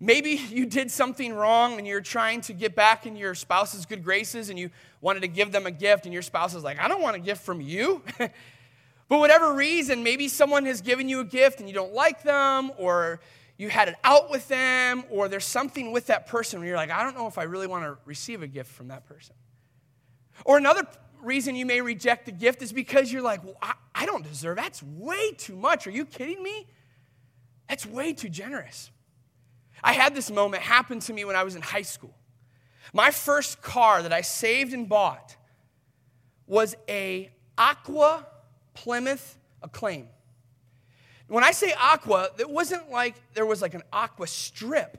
Maybe 0.00 0.30
you 0.30 0.66
did 0.66 0.90
something 0.90 1.32
wrong 1.32 1.78
and 1.78 1.86
you're 1.86 2.00
trying 2.00 2.40
to 2.42 2.52
get 2.52 2.74
back 2.74 3.06
in 3.06 3.14
your 3.14 3.36
spouse's 3.36 3.86
good 3.86 4.02
graces 4.02 4.50
and 4.50 4.58
you 4.58 4.70
wanted 5.00 5.20
to 5.20 5.28
give 5.28 5.52
them 5.52 5.66
a 5.66 5.70
gift, 5.70 6.06
and 6.06 6.12
your 6.12 6.22
spouse 6.22 6.54
is 6.54 6.64
like, 6.64 6.78
I 6.80 6.88
don't 6.88 7.02
want 7.02 7.16
a 7.16 7.20
gift 7.20 7.42
from 7.42 7.60
you. 7.60 8.02
But 9.12 9.18
whatever 9.18 9.52
reason, 9.52 10.02
maybe 10.02 10.26
someone 10.26 10.64
has 10.64 10.80
given 10.80 11.06
you 11.06 11.20
a 11.20 11.24
gift 11.26 11.60
and 11.60 11.68
you 11.68 11.74
don't 11.74 11.92
like 11.92 12.22
them, 12.22 12.72
or 12.78 13.20
you 13.58 13.68
had 13.68 13.88
it 13.88 13.96
out 14.04 14.30
with 14.30 14.48
them, 14.48 15.04
or 15.10 15.28
there's 15.28 15.44
something 15.44 15.92
with 15.92 16.06
that 16.06 16.28
person 16.28 16.60
where 16.60 16.68
you're 16.68 16.78
like, 16.78 16.90
I 16.90 17.02
don't 17.02 17.14
know 17.14 17.26
if 17.26 17.36
I 17.36 17.42
really 17.42 17.66
want 17.66 17.84
to 17.84 17.98
receive 18.06 18.40
a 18.40 18.46
gift 18.46 18.72
from 18.72 18.88
that 18.88 19.04
person. 19.04 19.34
Or 20.46 20.56
another 20.56 20.86
reason 21.20 21.56
you 21.56 21.66
may 21.66 21.82
reject 21.82 22.24
the 22.24 22.32
gift 22.32 22.62
is 22.62 22.72
because 22.72 23.12
you're 23.12 23.20
like, 23.20 23.44
well, 23.44 23.58
I, 23.60 23.74
I 23.94 24.06
don't 24.06 24.24
deserve 24.24 24.56
That's 24.56 24.82
way 24.82 25.32
too 25.32 25.56
much. 25.56 25.86
Are 25.86 25.90
you 25.90 26.06
kidding 26.06 26.42
me? 26.42 26.66
That's 27.68 27.84
way 27.84 28.14
too 28.14 28.30
generous. 28.30 28.90
I 29.84 29.92
had 29.92 30.14
this 30.14 30.30
moment 30.30 30.62
happen 30.62 31.00
to 31.00 31.12
me 31.12 31.26
when 31.26 31.36
I 31.36 31.42
was 31.42 31.54
in 31.54 31.60
high 31.60 31.82
school. 31.82 32.14
My 32.94 33.10
first 33.10 33.60
car 33.60 34.02
that 34.04 34.12
I 34.14 34.22
saved 34.22 34.72
and 34.72 34.88
bought 34.88 35.36
was 36.46 36.74
a 36.88 37.30
Aqua 37.58 38.26
Plymouth 38.74 39.38
Acclaim. 39.62 40.08
When 41.28 41.44
I 41.44 41.52
say 41.52 41.72
aqua, 41.78 42.30
it 42.38 42.50
wasn't 42.50 42.90
like 42.90 43.14
there 43.32 43.46
was 43.46 43.62
like 43.62 43.74
an 43.74 43.82
aqua 43.92 44.26
strip 44.26 44.98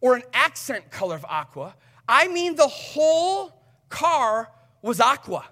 or 0.00 0.16
an 0.16 0.24
accent 0.32 0.90
color 0.90 1.14
of 1.14 1.24
aqua. 1.26 1.76
I 2.08 2.28
mean, 2.28 2.56
the 2.56 2.66
whole 2.66 3.52
car 3.88 4.50
was 4.82 5.00
aqua. 5.00 5.44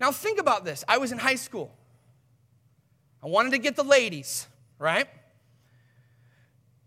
Now, 0.00 0.10
think 0.10 0.40
about 0.40 0.64
this. 0.64 0.84
I 0.88 0.98
was 0.98 1.12
in 1.12 1.18
high 1.18 1.36
school. 1.36 1.72
I 3.22 3.28
wanted 3.28 3.50
to 3.52 3.58
get 3.58 3.76
the 3.76 3.84
ladies, 3.84 4.48
right? 4.78 5.06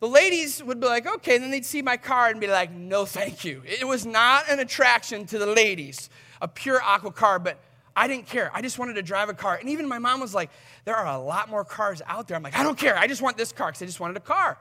The 0.01 0.07
ladies 0.07 0.61
would 0.61 0.81
be 0.81 0.87
like, 0.87 1.07
okay, 1.07 1.37
then 1.37 1.51
they'd 1.51 1.65
see 1.65 1.81
my 1.81 1.95
car 1.95 2.27
and 2.27 2.41
be 2.41 2.47
like, 2.47 2.71
no, 2.71 3.05
thank 3.05 3.45
you. 3.45 3.61
It 3.65 3.87
was 3.87 4.05
not 4.05 4.49
an 4.49 4.59
attraction 4.59 5.25
to 5.27 5.39
the 5.39 5.45
ladies, 5.45 6.09
a 6.41 6.47
pure 6.47 6.81
aqua 6.81 7.11
car, 7.11 7.39
but 7.39 7.57
I 7.95 8.07
didn't 8.07 8.27
care. 8.27 8.51
I 8.53 8.61
just 8.61 8.77
wanted 8.77 8.95
to 8.95 9.01
drive 9.01 9.29
a 9.29 9.33
car. 9.33 9.55
And 9.55 9.69
even 9.69 9.87
my 9.87 9.99
mom 9.99 10.19
was 10.19 10.33
like, 10.33 10.49
there 10.83 10.95
are 10.95 11.07
a 11.07 11.17
lot 11.17 11.49
more 11.49 11.63
cars 11.63 12.01
out 12.05 12.27
there. 12.27 12.35
I'm 12.35 12.43
like, 12.43 12.57
I 12.57 12.63
don't 12.63 12.77
care. 12.77 12.97
I 12.97 13.07
just 13.07 13.21
want 13.21 13.37
this 13.37 13.51
car 13.51 13.69
because 13.69 13.81
I 13.81 13.85
just 13.85 13.99
wanted 13.99 14.17
a 14.17 14.21
car. 14.21 14.57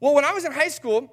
Well, 0.00 0.14
when 0.14 0.24
I 0.24 0.32
was 0.32 0.44
in 0.44 0.50
high 0.50 0.68
school, 0.68 1.12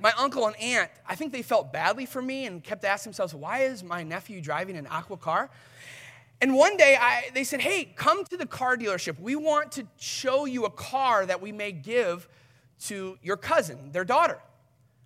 my 0.00 0.12
uncle 0.16 0.46
and 0.46 0.56
aunt, 0.56 0.90
I 1.08 1.16
think 1.16 1.32
they 1.32 1.42
felt 1.42 1.72
badly 1.72 2.06
for 2.06 2.22
me 2.22 2.46
and 2.46 2.62
kept 2.62 2.84
asking 2.84 3.10
themselves, 3.10 3.34
why 3.34 3.60
is 3.60 3.82
my 3.82 4.04
nephew 4.04 4.40
driving 4.40 4.76
an 4.76 4.86
aqua 4.88 5.16
car? 5.16 5.50
And 6.40 6.54
one 6.54 6.76
day 6.76 6.96
I, 7.00 7.30
they 7.34 7.44
said, 7.44 7.60
hey, 7.60 7.84
come 7.84 8.24
to 8.24 8.36
the 8.36 8.46
car 8.46 8.76
dealership. 8.76 9.18
We 9.18 9.34
want 9.34 9.72
to 9.72 9.86
show 9.98 10.44
you 10.44 10.64
a 10.66 10.70
car 10.70 11.26
that 11.26 11.40
we 11.40 11.52
may 11.52 11.72
give 11.72 12.28
to 12.86 13.18
your 13.22 13.36
cousin, 13.36 13.92
their 13.92 14.04
daughter. 14.04 14.38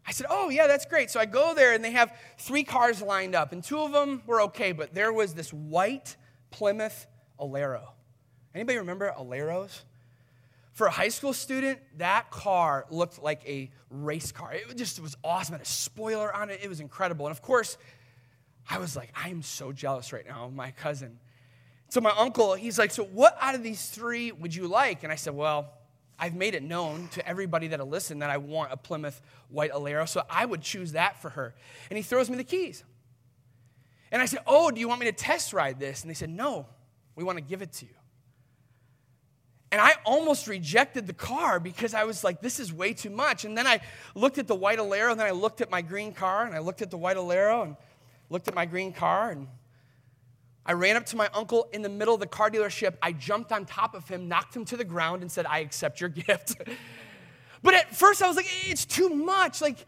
I 0.08 0.10
said, 0.10 0.26
Oh, 0.30 0.48
yeah, 0.48 0.66
that's 0.66 0.86
great. 0.86 1.10
So 1.10 1.20
I 1.20 1.26
go 1.26 1.54
there 1.54 1.74
and 1.74 1.84
they 1.84 1.90
have 1.90 2.16
three 2.38 2.64
cars 2.64 3.02
lined 3.02 3.34
up, 3.34 3.52
and 3.52 3.62
two 3.62 3.78
of 3.78 3.92
them 3.92 4.22
were 4.26 4.40
okay, 4.42 4.72
but 4.72 4.94
there 4.94 5.12
was 5.12 5.34
this 5.34 5.52
white 5.52 6.16
Plymouth 6.50 7.06
Alero. 7.38 7.82
Anybody 8.54 8.78
remember 8.78 9.12
Aleros? 9.16 9.82
For 10.72 10.86
a 10.86 10.90
high 10.90 11.10
school 11.10 11.34
student, 11.34 11.80
that 11.98 12.30
car 12.30 12.86
looked 12.88 13.22
like 13.22 13.46
a 13.46 13.70
race 13.90 14.32
car. 14.32 14.54
It 14.54 14.76
just 14.76 14.98
was 15.00 15.14
awesome. 15.22 15.56
It 15.56 15.58
had 15.58 15.66
a 15.66 15.68
spoiler 15.68 16.34
on 16.34 16.48
it. 16.48 16.60
It 16.62 16.68
was 16.68 16.80
incredible. 16.80 17.26
And 17.26 17.32
of 17.32 17.42
course, 17.42 17.76
I 18.70 18.78
was 18.78 18.96
like, 18.96 19.12
I 19.14 19.28
am 19.28 19.42
so 19.42 19.72
jealous 19.72 20.12
right 20.12 20.26
now 20.26 20.46
of 20.46 20.54
my 20.54 20.70
cousin. 20.70 21.18
So 21.90 22.00
my 22.00 22.14
uncle, 22.16 22.54
he's 22.54 22.78
like, 22.78 22.92
So 22.92 23.04
what 23.04 23.36
out 23.40 23.54
of 23.54 23.62
these 23.62 23.90
three 23.90 24.32
would 24.32 24.54
you 24.54 24.68
like? 24.68 25.02
And 25.02 25.12
I 25.12 25.16
said, 25.16 25.34
Well, 25.34 25.72
I've 26.18 26.34
made 26.34 26.54
it 26.54 26.62
known 26.62 27.08
to 27.12 27.26
everybody 27.26 27.68
that'll 27.68 27.88
listen 27.88 28.18
that 28.20 28.30
I 28.30 28.38
want 28.38 28.72
a 28.72 28.76
Plymouth 28.76 29.20
White 29.48 29.72
Alero, 29.72 30.08
so 30.08 30.22
I 30.28 30.44
would 30.44 30.62
choose 30.62 30.92
that 30.92 31.22
for 31.22 31.30
her. 31.30 31.54
And 31.90 31.96
he 31.96 32.02
throws 32.02 32.28
me 32.28 32.36
the 32.36 32.44
keys. 32.44 32.84
And 34.10 34.20
I 34.20 34.26
said, 34.26 34.40
Oh, 34.46 34.70
do 34.70 34.80
you 34.80 34.88
want 34.88 35.00
me 35.00 35.06
to 35.06 35.12
test 35.12 35.52
ride 35.52 35.78
this? 35.78 36.02
And 36.02 36.10
they 36.10 36.14
said, 36.14 36.30
No, 36.30 36.66
we 37.14 37.24
want 37.24 37.38
to 37.38 37.44
give 37.44 37.62
it 37.62 37.72
to 37.74 37.86
you. 37.86 37.92
And 39.70 39.80
I 39.80 39.92
almost 40.04 40.46
rejected 40.46 41.06
the 41.06 41.12
car 41.12 41.60
because 41.60 41.92
I 41.92 42.04
was 42.04 42.24
like, 42.24 42.40
this 42.40 42.58
is 42.58 42.72
way 42.72 42.94
too 42.94 43.10
much. 43.10 43.44
And 43.44 43.56
then 43.56 43.66
I 43.66 43.80
looked 44.14 44.38
at 44.38 44.46
the 44.46 44.54
white 44.54 44.78
Alero, 44.78 45.10
and 45.10 45.20
then 45.20 45.26
I 45.26 45.32
looked 45.32 45.60
at 45.60 45.70
my 45.70 45.82
green 45.82 46.12
car, 46.12 46.46
and 46.46 46.54
I 46.54 46.60
looked 46.60 46.80
at 46.80 46.90
the 46.90 46.96
white 46.96 47.18
Alero, 47.18 47.64
and 47.64 47.76
looked 48.30 48.48
at 48.48 48.54
my 48.54 48.64
green 48.64 48.92
car, 48.92 49.30
and 49.30 49.46
I 50.68 50.72
ran 50.72 50.96
up 50.96 51.06
to 51.06 51.16
my 51.16 51.30
uncle 51.32 51.66
in 51.72 51.80
the 51.80 51.88
middle 51.88 52.12
of 52.12 52.20
the 52.20 52.26
car 52.26 52.50
dealership. 52.50 52.96
I 53.00 53.12
jumped 53.12 53.52
on 53.52 53.64
top 53.64 53.94
of 53.94 54.06
him, 54.06 54.28
knocked 54.28 54.54
him 54.54 54.66
to 54.66 54.76
the 54.76 54.84
ground, 54.84 55.22
and 55.22 55.32
said, 55.32 55.46
I 55.46 55.60
accept 55.60 55.98
your 55.98 56.10
gift. 56.26 56.56
but 57.62 57.72
at 57.72 57.96
first, 57.96 58.22
I 58.22 58.28
was 58.28 58.36
like, 58.36 58.46
it's 58.66 58.84
too 58.84 59.08
much. 59.08 59.62
Like, 59.62 59.86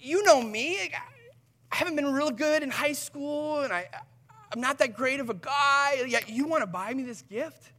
you 0.00 0.24
know 0.24 0.42
me. 0.42 0.78
I 1.70 1.76
haven't 1.76 1.94
been 1.94 2.12
real 2.12 2.32
good 2.32 2.64
in 2.64 2.70
high 2.70 2.92
school, 2.92 3.60
and 3.60 3.72
I, 3.72 3.88
I'm 4.52 4.60
not 4.60 4.78
that 4.78 4.96
great 4.96 5.20
of 5.20 5.30
a 5.30 5.34
guy. 5.34 6.02
Yet 6.08 6.28
you 6.28 6.48
want 6.48 6.62
to 6.62 6.66
buy 6.66 6.92
me 6.92 7.04
this 7.04 7.22
gift? 7.22 7.70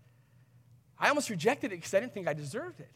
I 0.98 1.10
almost 1.10 1.30
rejected 1.30 1.74
it 1.74 1.78
because 1.78 1.94
I 1.94 2.00
didn't 2.00 2.14
think 2.14 2.30
I 2.30 2.34
deserved 2.34 2.80
it. 2.80 2.92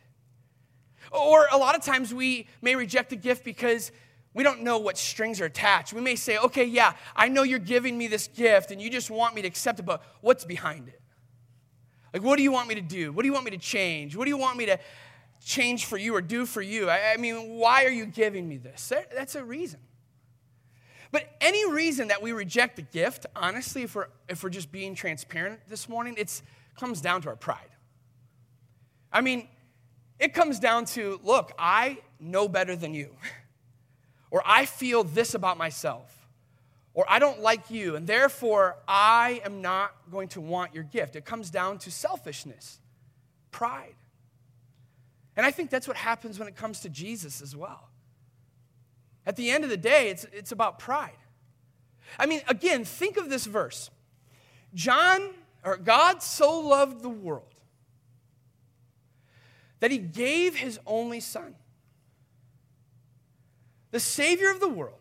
Or 1.11 1.47
a 1.51 1.57
lot 1.57 1.75
of 1.75 1.83
times 1.83 2.13
we 2.13 2.47
may 2.61 2.75
reject 2.75 3.11
a 3.11 3.17
gift 3.17 3.43
because 3.43 3.91
we 4.35 4.43
don't 4.43 4.61
know 4.61 4.77
what 4.77 4.97
strings 4.97 5.39
are 5.39 5.45
attached. 5.45 5.93
We 5.93 6.01
may 6.01 6.17
say, 6.17 6.37
okay, 6.37 6.65
yeah, 6.65 6.93
I 7.15 7.29
know 7.29 7.43
you're 7.43 7.57
giving 7.57 7.97
me 7.97 8.07
this 8.07 8.27
gift 8.27 8.69
and 8.69 8.81
you 8.81 8.89
just 8.89 9.09
want 9.09 9.33
me 9.33 9.41
to 9.41 9.47
accept 9.47 9.79
it, 9.79 9.85
but 9.85 10.03
what's 10.19 10.43
behind 10.43 10.89
it? 10.89 11.01
Like, 12.13 12.21
what 12.21 12.35
do 12.35 12.43
you 12.43 12.51
want 12.51 12.67
me 12.67 12.75
to 12.75 12.81
do? 12.81 13.13
What 13.13 13.23
do 13.23 13.27
you 13.27 13.33
want 13.33 13.45
me 13.45 13.51
to 13.51 13.57
change? 13.57 14.13
What 14.15 14.25
do 14.25 14.29
you 14.29 14.37
want 14.37 14.57
me 14.57 14.65
to 14.65 14.77
change 15.43 15.85
for 15.85 15.97
you 15.97 16.13
or 16.13 16.21
do 16.21 16.45
for 16.45 16.61
you? 16.61 16.89
I, 16.89 17.13
I 17.13 17.17
mean, 17.17 17.55
why 17.57 17.85
are 17.85 17.89
you 17.89 18.05
giving 18.05 18.47
me 18.47 18.57
this? 18.57 18.91
That's 19.15 19.35
a 19.35 19.43
reason. 19.43 19.79
But 21.11 21.29
any 21.39 21.71
reason 21.71 22.09
that 22.09 22.21
we 22.21 22.33
reject 22.33 22.75
the 22.75 22.81
gift, 22.81 23.25
honestly, 23.37 23.83
if 23.83 23.95
we're, 23.95 24.07
if 24.27 24.43
we're 24.43 24.49
just 24.49 24.69
being 24.69 24.95
transparent 24.95 25.61
this 25.69 25.87
morning, 25.87 26.15
it 26.17 26.41
comes 26.77 26.99
down 26.99 27.21
to 27.21 27.29
our 27.29 27.37
pride. 27.37 27.69
I 29.13 29.21
mean, 29.21 29.47
it 30.19 30.33
comes 30.33 30.59
down 30.59 30.83
to 30.87 31.21
look, 31.23 31.53
I 31.57 31.99
know 32.19 32.49
better 32.49 32.75
than 32.75 32.93
you. 32.93 33.15
or 34.35 34.43
I 34.45 34.65
feel 34.65 35.05
this 35.05 35.33
about 35.33 35.57
myself, 35.57 36.27
or 36.93 37.05
I 37.07 37.19
don't 37.19 37.39
like 37.39 37.71
you, 37.71 37.95
and 37.95 38.05
therefore 38.05 38.75
I 38.85 39.41
am 39.45 39.61
not 39.61 39.93
going 40.11 40.27
to 40.29 40.41
want 40.41 40.75
your 40.75 40.83
gift. 40.83 41.15
It 41.15 41.23
comes 41.23 41.49
down 41.49 41.77
to 41.77 41.89
selfishness, 41.89 42.81
pride. 43.51 43.95
And 45.37 45.45
I 45.45 45.51
think 45.51 45.69
that's 45.69 45.87
what 45.87 45.95
happens 45.95 46.37
when 46.37 46.49
it 46.49 46.55
comes 46.57 46.81
to 46.81 46.89
Jesus 46.89 47.41
as 47.41 47.55
well. 47.55 47.87
At 49.25 49.37
the 49.37 49.51
end 49.51 49.63
of 49.63 49.69
the 49.69 49.77
day, 49.77 50.09
it's, 50.09 50.25
it's 50.33 50.51
about 50.51 50.79
pride. 50.79 51.15
I 52.19 52.25
mean, 52.25 52.41
again, 52.49 52.83
think 52.83 53.15
of 53.15 53.29
this 53.29 53.45
verse 53.45 53.89
John, 54.73 55.29
or 55.63 55.77
God 55.77 56.21
so 56.21 56.59
loved 56.59 57.03
the 57.03 57.09
world 57.09 57.61
that 59.79 59.91
he 59.91 59.97
gave 59.97 60.57
his 60.57 60.77
only 60.85 61.21
son 61.21 61.55
the 63.95 63.99
Savior 64.01 64.51
of 64.51 64.59
the 64.59 64.67
world, 64.67 64.99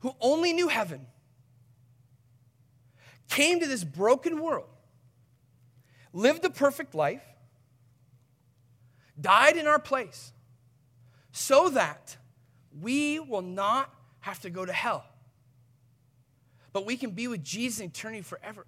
who 0.00 0.14
only 0.20 0.52
knew 0.52 0.68
heaven, 0.68 1.06
came 3.30 3.58
to 3.58 3.66
this 3.66 3.84
broken 3.84 4.42
world, 4.42 4.68
lived 6.12 6.44
a 6.44 6.50
perfect 6.50 6.94
life, 6.94 7.22
died 9.18 9.56
in 9.56 9.66
our 9.66 9.78
place, 9.78 10.34
so 11.32 11.70
that 11.70 12.18
we 12.82 13.18
will 13.18 13.40
not 13.40 13.94
have 14.20 14.38
to 14.40 14.50
go 14.50 14.66
to 14.66 14.72
hell, 14.74 15.06
but 16.74 16.84
we 16.84 16.98
can 16.98 17.12
be 17.12 17.28
with 17.28 17.42
Jesus 17.42 17.80
in 17.80 17.86
eternity 17.86 18.20
forever. 18.20 18.66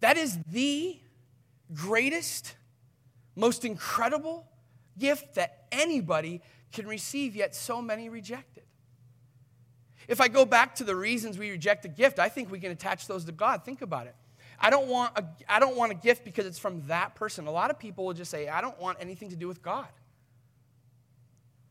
That 0.00 0.18
is 0.18 0.38
the 0.50 1.00
greatest, 1.72 2.54
most 3.34 3.64
incredible 3.64 4.46
gift 4.98 5.34
that 5.34 5.66
anybody 5.72 6.40
can 6.72 6.86
receive, 6.86 7.36
yet 7.36 7.54
so 7.54 7.82
many 7.82 8.08
reject 8.08 8.56
it. 8.56 8.66
If 10.08 10.20
I 10.20 10.28
go 10.28 10.44
back 10.44 10.74
to 10.76 10.84
the 10.84 10.96
reasons 10.96 11.38
we 11.38 11.50
reject 11.50 11.84
a 11.84 11.88
gift, 11.88 12.18
I 12.18 12.28
think 12.28 12.50
we 12.50 12.58
can 12.58 12.72
attach 12.72 13.06
those 13.06 13.24
to 13.26 13.32
God. 13.32 13.64
Think 13.64 13.82
about 13.82 14.06
it. 14.06 14.16
I 14.58 14.70
don't 14.70 14.86
want 14.86 15.16
a, 15.16 15.24
I 15.48 15.58
don't 15.58 15.76
want 15.76 15.92
a 15.92 15.94
gift 15.94 16.24
because 16.24 16.46
it's 16.46 16.58
from 16.58 16.82
that 16.82 17.14
person. 17.14 17.46
A 17.46 17.50
lot 17.50 17.70
of 17.70 17.78
people 17.78 18.06
will 18.06 18.14
just 18.14 18.30
say, 18.30 18.48
I 18.48 18.60
don't 18.60 18.78
want 18.80 18.98
anything 19.00 19.30
to 19.30 19.36
do 19.36 19.48
with 19.48 19.62
God. 19.62 19.88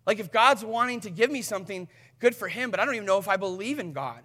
Like 0.05 0.19
if 0.19 0.31
God's 0.31 0.65
wanting 0.65 0.99
to 1.01 1.09
give 1.09 1.31
me 1.31 1.41
something, 1.41 1.87
good 2.19 2.35
for 2.35 2.47
him, 2.47 2.71
but 2.71 2.79
I 2.79 2.85
don't 2.85 2.95
even 2.95 3.05
know 3.05 3.17
if 3.17 3.27
I 3.27 3.37
believe 3.37 3.79
in 3.79 3.93
God. 3.93 4.21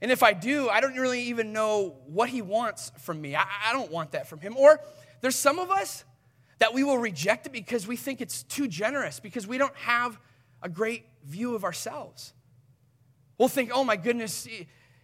And 0.00 0.10
if 0.10 0.22
I 0.22 0.32
do, 0.32 0.68
I 0.68 0.80
don't 0.80 0.96
really 0.96 1.22
even 1.24 1.52
know 1.52 1.96
what 2.06 2.28
he 2.28 2.42
wants 2.42 2.90
from 2.98 3.20
me. 3.20 3.36
I, 3.36 3.44
I 3.66 3.72
don't 3.72 3.90
want 3.92 4.12
that 4.12 4.26
from 4.26 4.40
him. 4.40 4.56
Or 4.56 4.80
there's 5.20 5.36
some 5.36 5.60
of 5.60 5.70
us 5.70 6.04
that 6.62 6.72
we 6.72 6.84
will 6.84 6.98
reject 6.98 7.44
it 7.44 7.52
because 7.52 7.88
we 7.88 7.96
think 7.96 8.20
it's 8.20 8.44
too 8.44 8.68
generous, 8.68 9.18
because 9.18 9.48
we 9.48 9.58
don't 9.58 9.74
have 9.74 10.16
a 10.62 10.68
great 10.68 11.04
view 11.24 11.56
of 11.56 11.64
ourselves. 11.64 12.32
We'll 13.36 13.48
think, 13.48 13.72
oh 13.74 13.82
my 13.82 13.96
goodness, 13.96 14.46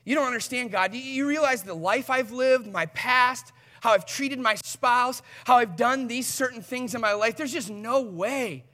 you 0.05 0.15
don't 0.15 0.29
understand 0.29 0.71
God. 0.71 0.95
You 0.95 1.27
realize 1.27 1.65
the 1.65 1.75
life 1.75 2.11
I've 2.11 2.31
lived, 2.31 2.71
my 2.71 2.87
past, 2.87 3.50
how 3.81 3.91
I've 3.91 4.07
treated 4.07 4.38
my 4.38 4.55
spouse, 4.55 5.21
how 5.47 5.57
I've 5.57 5.75
done 5.75 6.07
these 6.07 6.29
certain 6.29 6.62
things 6.62 6.94
in 6.94 7.01
my 7.01 7.14
life. 7.14 7.37
There's 7.37 7.55
just 7.55 7.71
no 7.71 8.03
way 8.03 8.64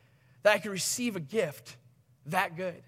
that 0.43 0.53
I 0.53 0.59
could 0.59 0.71
receive 0.71 1.17
a 1.17 1.21
gift 1.21 1.79
that 2.27 2.55
good. 2.55 2.83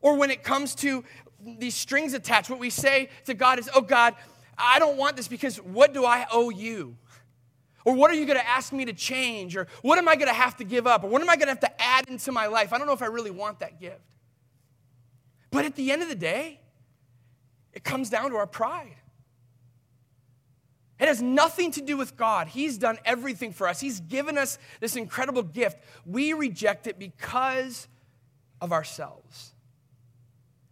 Or 0.00 0.16
when 0.16 0.30
it 0.30 0.44
comes 0.44 0.76
to 0.76 1.02
these 1.44 1.74
strings 1.74 2.14
attached, 2.14 2.50
what 2.50 2.60
we 2.60 2.70
say 2.70 3.08
to 3.24 3.34
God 3.34 3.58
is, 3.58 3.68
oh 3.74 3.80
God, 3.80 4.14
I 4.56 4.78
don't 4.78 4.96
want 4.96 5.16
this 5.16 5.26
because 5.26 5.56
what 5.56 5.92
do 5.92 6.04
I 6.04 6.24
owe 6.30 6.50
you? 6.50 6.98
Or 7.88 7.94
what 7.94 8.10
are 8.10 8.14
you 8.14 8.26
going 8.26 8.38
to 8.38 8.46
ask 8.46 8.70
me 8.70 8.84
to 8.84 8.92
change? 8.92 9.56
Or 9.56 9.66
what 9.80 9.96
am 9.96 10.08
I 10.08 10.14
going 10.14 10.28
to 10.28 10.34
have 10.34 10.58
to 10.58 10.64
give 10.64 10.86
up? 10.86 11.04
Or 11.04 11.06
what 11.06 11.22
am 11.22 11.30
I 11.30 11.36
going 11.36 11.46
to 11.46 11.52
have 11.52 11.60
to 11.60 11.82
add 11.82 12.06
into 12.06 12.30
my 12.30 12.46
life? 12.46 12.74
I 12.74 12.76
don't 12.76 12.86
know 12.86 12.92
if 12.92 13.00
I 13.00 13.06
really 13.06 13.30
want 13.30 13.60
that 13.60 13.80
gift. 13.80 14.02
But 15.50 15.64
at 15.64 15.74
the 15.74 15.90
end 15.90 16.02
of 16.02 16.10
the 16.10 16.14
day, 16.14 16.60
it 17.72 17.84
comes 17.84 18.10
down 18.10 18.28
to 18.28 18.36
our 18.36 18.46
pride. 18.46 18.96
It 21.00 21.08
has 21.08 21.22
nothing 21.22 21.70
to 21.70 21.80
do 21.80 21.96
with 21.96 22.14
God. 22.14 22.48
He's 22.48 22.76
done 22.76 22.98
everything 23.06 23.54
for 23.54 23.66
us, 23.66 23.80
He's 23.80 24.00
given 24.00 24.36
us 24.36 24.58
this 24.80 24.94
incredible 24.94 25.42
gift. 25.42 25.78
We 26.04 26.34
reject 26.34 26.86
it 26.88 26.98
because 26.98 27.88
of 28.60 28.70
ourselves. 28.70 29.54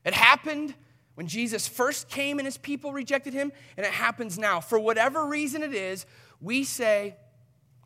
It 0.05 0.13
happened 0.13 0.75
when 1.17 1.27
Jesus 1.27 1.67
first 1.67 2.11
came 2.11 2.39
and 2.39 2.47
his 2.47 2.59
people 2.59 2.93
rejected 2.93 3.33
him, 3.33 3.51
and 3.79 3.87
it 3.87 3.93
happens 3.93 4.39
now. 4.39 4.61
For 4.61 4.79
whatever 4.79 5.25
reason 5.25 5.63
it 5.63 5.73
is, 5.73 6.05
we 6.41 6.65
say, 6.65 7.17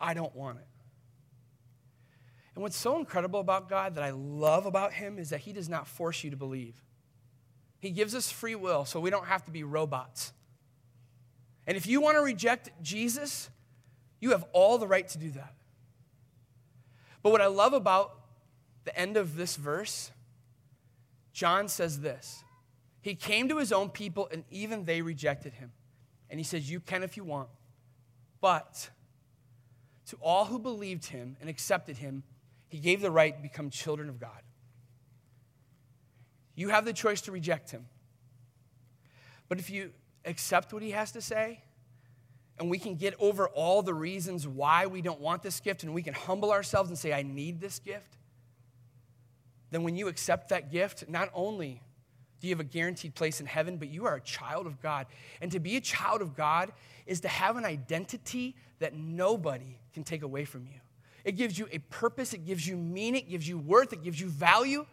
I 0.01 0.15
don't 0.15 0.35
want 0.35 0.59
it. 0.59 0.67
And 2.55 2.63
what's 2.63 2.77
so 2.77 2.99
incredible 2.99 3.41
about 3.41 3.69
God 3.69 3.95
that 3.95 4.05
I 4.05 4.11
love 4.11 4.67
about 4.67 4.93
Him 4.93 5.19
is 5.19 5.31
that 5.31 5.41
He 5.41 5.53
does 5.53 5.69
not 5.69 5.87
force 5.87 6.25
you 6.25 6.31
to 6.31 6.37
believe. 6.37 6.75
He 7.79 7.91
gives 7.91 8.15
us 8.15 8.31
free 8.31 8.55
will 8.55 8.85
so 8.85 9.01
we 9.01 9.11
don't 9.11 9.27
have 9.27 9.45
to 9.45 9.51
be 9.51 9.65
robots. 9.65 10.33
And 11.67 11.77
if 11.77 11.87
you 11.87 12.01
want 12.01 12.17
to 12.17 12.23
reject 12.23 12.71
Jesus, 12.83 13.49
you 14.21 14.31
have 14.33 14.45
all 14.53 14.77
the 14.79 14.87
right 14.87 15.09
to 15.09 15.19
do 15.19 15.31
that. 15.31 15.55
But 17.23 17.31
what 17.31 17.41
I 17.41 17.47
love 17.47 17.73
about 17.73 18.13
the 18.85 18.99
end 18.99 19.17
of 19.17 19.37
this 19.37 19.57
verse, 19.57 20.11
John 21.33 21.69
says 21.69 22.01
this 22.01 22.45
He 23.01 23.15
came 23.15 23.49
to 23.49 23.59
His 23.59 23.73
own 23.73 23.91
people, 23.91 24.29
and 24.33 24.45
even 24.51 24.85
they 24.85 25.03
rejected 25.03 25.55
Him. 25.55 25.73
And 26.29 26.41
He 26.41 26.45
says, 26.45 26.71
You 26.71 26.81
can 26.81 27.03
if 27.03 27.17
you 27.17 27.25
want. 27.25 27.49
But 28.41 28.91
to 30.07 30.17
all 30.17 30.47
who 30.47 30.59
believed 30.59 31.07
him 31.07 31.37
and 31.41 31.49
accepted 31.49 31.99
him, 31.99 32.23
he 32.69 32.79
gave 32.79 33.01
the 33.01 33.11
right 33.11 33.35
to 33.35 33.43
become 33.43 33.71
children 33.71 34.09
of 34.09 34.19
God. 34.19 34.43
You 36.55 36.69
have 36.69 36.85
the 36.85 36.93
choice 36.93 37.21
to 37.23 37.33
reject 37.33 37.71
him. 37.71 37.87
But 39.49 39.59
if 39.59 39.71
you 39.71 39.93
accept 40.25 40.73
what 40.73 40.83
he 40.83 40.91
has 40.91 41.13
to 41.13 41.21
say, 41.21 41.63
and 42.59 42.71
we 42.71 42.79
can 42.79 42.95
get 42.95 43.15
over 43.19 43.49
all 43.49 43.83
the 43.83 43.95
reasons 43.95 44.47
why 44.47 44.87
we 44.87 45.01
don't 45.01 45.21
want 45.21 45.43
this 45.43 45.61
gift, 45.61 45.83
and 45.83 45.95
we 45.95 46.03
can 46.03 46.15
humble 46.15 46.53
ourselves 46.53 46.91
and 46.91 46.99
say, 46.99 47.13
I 47.13 47.23
need 47.23 47.61
this 47.61 47.79
gift, 47.79 48.19
then 49.71 49.83
when 49.83 49.97
you 49.97 50.09
accept 50.09 50.51
that 50.51 50.71
gift, 50.71 51.09
not 51.09 51.31
only 51.33 51.81
do 52.41 52.49
you 52.49 52.55
have 52.55 52.61
a 52.61 52.65
guaranteed 52.65 53.15
place 53.15 53.41
in 53.41 53.47
heaven, 53.47 53.77
but 53.77 53.89
you 53.89 54.07
are 54.07 54.17
a 54.17 54.21
child 54.21 54.67
of 54.67 54.81
God. 54.81 55.07
And 55.41 55.53
to 55.53 55.61
be 55.61 55.77
a 55.77 55.81
child 55.81 56.23
of 56.23 56.35
God 56.35 56.73
is 57.07 57.21
to 57.21 57.29
have 57.29 57.57
an 57.57 57.65
identity 57.65 58.57
that 58.79 58.95
nobody 58.95 59.79
can 59.93 60.05
take 60.05 60.23
away 60.23 60.45
from 60.45 60.67
you. 60.67 60.81
It 61.25 61.33
gives 61.33 61.59
you 61.59 61.69
a 61.71 61.79
purpose, 61.79 62.33
it 62.33 62.47
gives 62.47 62.67
you 62.67 62.77
meaning, 62.77 63.23
it 63.23 63.31
gives 63.31 63.47
you 63.47 63.59
worth, 63.59 63.93
it 63.93 64.03
gives 64.03 64.19
you 64.19 64.29
value 64.29 64.87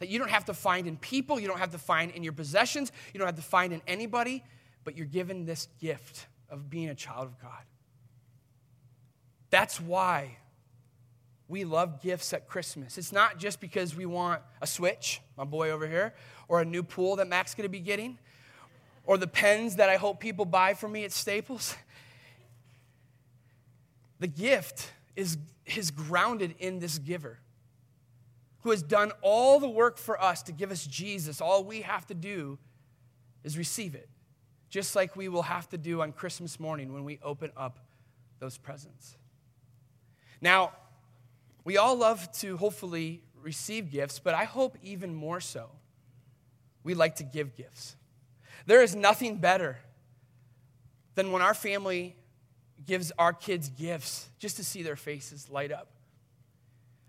that 0.00 0.08
you 0.08 0.18
don't 0.18 0.30
have 0.30 0.44
to 0.46 0.54
find 0.54 0.86
in 0.86 0.96
people, 0.98 1.40
you 1.40 1.48
don't 1.48 1.60
have 1.60 1.70
to 1.70 1.78
find 1.78 2.10
in 2.10 2.22
your 2.22 2.32
possessions, 2.32 2.92
you 3.14 3.18
don't 3.18 3.26
have 3.26 3.36
to 3.36 3.42
find 3.42 3.72
in 3.72 3.80
anybody, 3.86 4.42
but 4.84 4.96
you're 4.96 5.06
given 5.06 5.46
this 5.46 5.68
gift 5.80 6.26
of 6.50 6.68
being 6.68 6.88
a 6.88 6.94
child 6.94 7.26
of 7.26 7.40
God. 7.40 7.62
That's 9.48 9.80
why 9.80 10.38
we 11.52 11.64
love 11.64 12.00
gifts 12.00 12.32
at 12.32 12.48
Christmas. 12.48 12.96
It's 12.96 13.12
not 13.12 13.36
just 13.36 13.60
because 13.60 13.94
we 13.94 14.06
want 14.06 14.40
a 14.62 14.66
Switch, 14.66 15.20
my 15.36 15.44
boy 15.44 15.70
over 15.70 15.86
here, 15.86 16.14
or 16.48 16.62
a 16.62 16.64
new 16.64 16.82
pool 16.82 17.16
that 17.16 17.28
Mac's 17.28 17.54
gonna 17.54 17.68
be 17.68 17.78
getting, 17.78 18.18
or 19.04 19.18
the 19.18 19.26
pens 19.26 19.76
that 19.76 19.90
I 19.90 19.96
hope 19.96 20.18
people 20.18 20.46
buy 20.46 20.72
for 20.72 20.88
me 20.88 21.04
at 21.04 21.12
Staples. 21.12 21.76
The 24.18 24.28
gift 24.28 24.92
is, 25.14 25.36
is 25.66 25.90
grounded 25.90 26.54
in 26.58 26.78
this 26.78 26.98
giver 26.98 27.38
who 28.62 28.70
has 28.70 28.82
done 28.82 29.12
all 29.20 29.60
the 29.60 29.68
work 29.68 29.98
for 29.98 30.18
us 30.22 30.42
to 30.44 30.52
give 30.52 30.70
us 30.70 30.86
Jesus. 30.86 31.42
All 31.42 31.64
we 31.64 31.82
have 31.82 32.06
to 32.06 32.14
do 32.14 32.58
is 33.44 33.58
receive 33.58 33.94
it, 33.94 34.08
just 34.70 34.96
like 34.96 35.16
we 35.16 35.28
will 35.28 35.42
have 35.42 35.68
to 35.68 35.76
do 35.76 36.00
on 36.00 36.12
Christmas 36.12 36.58
morning 36.58 36.94
when 36.94 37.04
we 37.04 37.18
open 37.22 37.50
up 37.58 37.78
those 38.38 38.56
presents. 38.56 39.18
Now, 40.40 40.72
we 41.64 41.76
all 41.76 41.96
love 41.96 42.30
to 42.40 42.56
hopefully 42.56 43.22
receive 43.42 43.90
gifts, 43.90 44.18
but 44.18 44.34
I 44.34 44.44
hope 44.44 44.76
even 44.82 45.14
more 45.14 45.40
so, 45.40 45.68
we 46.84 46.94
like 46.94 47.16
to 47.16 47.24
give 47.24 47.56
gifts. 47.56 47.96
There 48.66 48.82
is 48.82 48.94
nothing 48.94 49.36
better 49.36 49.78
than 51.14 51.32
when 51.32 51.42
our 51.42 51.54
family 51.54 52.16
gives 52.84 53.12
our 53.18 53.32
kids 53.32 53.68
gifts 53.68 54.28
just 54.38 54.56
to 54.56 54.64
see 54.64 54.82
their 54.82 54.96
faces 54.96 55.48
light 55.48 55.72
up. 55.72 55.88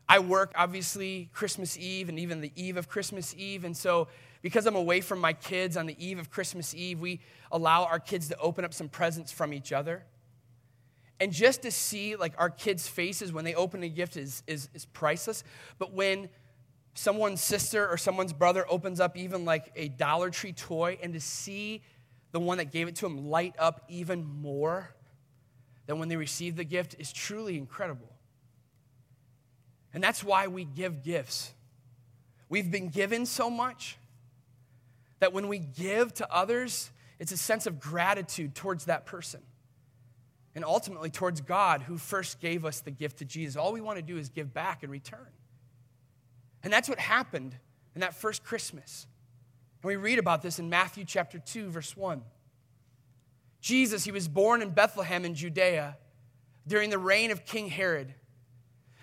I 0.08 0.20
work, 0.20 0.52
obviously, 0.56 1.30
Christmas 1.34 1.78
Eve 1.78 2.10
and 2.10 2.20
even 2.20 2.42
the 2.42 2.52
eve 2.56 2.78
of 2.78 2.88
Christmas 2.88 3.34
Eve. 3.36 3.64
And 3.64 3.76
so, 3.76 4.10
because 4.42 4.66
I'm 4.66 4.76
away 4.76 5.02
from 5.02 5.20
my 5.20 5.34
kids 5.34 5.78
on 5.78 5.86
the 5.86 5.96
eve 6.06 6.20
of 6.20 6.30
Christmas 6.30 6.76
Eve, 6.76 7.00
we 7.00 7.22
allow 7.52 7.86
our 7.86 8.00
kids 8.00 8.28
to 8.28 8.38
open 8.38 8.66
up 8.66 8.74
some 8.74 8.90
presents 8.90 9.32
from 9.32 9.54
each 9.54 9.72
other. 9.72 10.04
And 11.20 11.32
just 11.32 11.62
to 11.62 11.72
see 11.72 12.16
like 12.16 12.34
our 12.38 12.50
kids' 12.50 12.88
faces 12.88 13.32
when 13.32 13.46
they 13.46 13.56
open 13.56 13.84
a 13.84 13.90
gift 13.90 14.18
is, 14.18 14.44
is, 14.48 14.70
is 14.74 14.86
priceless. 14.86 15.44
But 15.78 15.94
when 15.94 16.30
someone's 16.96 17.42
sister 17.42 17.88
or 17.88 17.98
someone's 17.98 18.34
brother 18.34 18.66
opens 18.70 19.00
up 19.00 19.18
even 19.18 19.46
like 19.46 19.72
a 19.76 19.90
Dollar 19.90 20.30
Tree 20.30 20.54
toy 20.54 20.98
and 21.02 21.14
to 21.14 21.20
see 21.20 21.82
the 22.32 22.40
one 22.40 22.58
that 22.58 22.72
gave 22.72 22.88
it 22.88 22.96
to 22.98 23.06
them 23.06 23.30
light 23.30 23.56
up 23.60 23.84
even 23.88 24.26
more 24.26 24.90
than 25.86 26.00
when 26.00 26.10
they 26.10 26.16
received 26.16 26.58
the 26.58 26.64
gift 26.64 26.96
is 26.98 27.12
truly 27.12 27.58
incredible. 27.58 28.12
And 29.94 30.04
that's 30.04 30.24
why 30.24 30.48
we 30.48 30.66
give 30.66 31.04
gifts. 31.04 31.54
We've 32.50 32.70
been 32.70 32.90
given 32.90 33.26
so 33.26 33.50
much 33.50 33.98
that 35.20 35.34
when 35.34 35.48
we 35.48 35.60
give 35.60 36.14
to 36.16 36.34
others, 36.34 36.90
it's 37.20 37.32
a 37.32 37.38
sense 37.38 37.68
of 37.68 37.80
gratitude 37.80 38.56
towards 38.56 38.86
that 38.86 39.06
person 39.06 39.42
and 40.56 40.64
ultimately 40.64 41.10
towards 41.10 41.42
God 41.42 41.84
who 41.84 41.98
first 41.98 42.40
gave 42.40 42.66
us 42.66 42.82
the 42.82 42.92
gift 42.92 43.18
to 43.20 43.26
Jesus. 43.26 43.56
All 43.56 43.74
we 43.74 43.82
want 43.82 43.98
to 43.98 44.04
do 44.04 44.18
is 44.18 44.30
give 44.30 44.54
back 44.54 44.84
in 44.84 44.90
return. 44.90 45.28
And 46.64 46.72
that's 46.72 46.88
what 46.88 47.00
happened 47.00 47.56
in 47.96 48.02
that 48.02 48.14
first 48.14 48.44
Christmas. 48.44 49.08
And 49.82 49.90
we 49.90 49.96
read 49.96 50.20
about 50.20 50.42
this 50.42 50.60
in 50.60 50.70
Matthew 50.70 51.06
chapter 51.06 51.40
2, 51.40 51.70
verse 51.70 51.98
1. 51.98 52.22
Jesus, 53.62 54.04
he 54.04 54.12
was 54.12 54.28
born 54.28 54.62
in 54.62 54.70
Bethlehem 54.70 55.26
in 55.26 55.36
Judea 55.36 55.98
during 56.68 56.90
the 56.90 56.98
reign 56.98 57.32
of 57.32 57.46
King 57.46 57.70
Herod. 57.70 58.14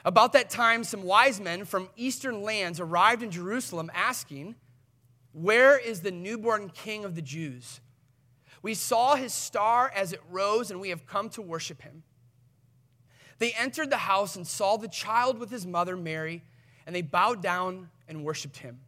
About 0.05 0.33
that 0.33 0.49
time, 0.49 0.85
some 0.85 1.03
wise 1.03 1.41
men 1.41 1.65
from 1.65 1.89
eastern 1.97 2.43
lands 2.43 2.81
arrived 2.81 3.23
in 3.23 3.31
Jerusalem 3.31 3.91
asking, 3.95 4.55
Where 5.33 5.79
is 5.79 6.01
the 6.01 6.11
newborn 6.11 6.71
king 6.71 7.05
of 7.05 7.15
the 7.15 7.23
Jews? 7.23 7.81
We 8.63 8.75
saw 8.75 9.15
his 9.17 9.33
star 9.33 9.91
as 9.95 10.13
it 10.13 10.21
rose, 10.29 10.71
and 10.71 10.81
we 10.81 10.91
have 10.91 11.07
come 11.07 11.31
to 11.31 11.43
worship 11.43 11.83
him. 11.83 12.03
They 13.39 13.53
entered 13.53 13.91
the 13.91 13.97
house 13.97 14.37
and 14.37 14.47
saw 14.47 14.77
the 14.77 14.89
child 14.89 15.39
with 15.39 15.51
his 15.51 15.67
mother 15.67 15.97
Mary, 15.97 16.45
and 16.87 16.95
they 16.95 17.03
bowed 17.03 17.43
down 17.43 17.89
and 18.07 18.25
worshiped 18.25 18.59
him. 18.59 18.81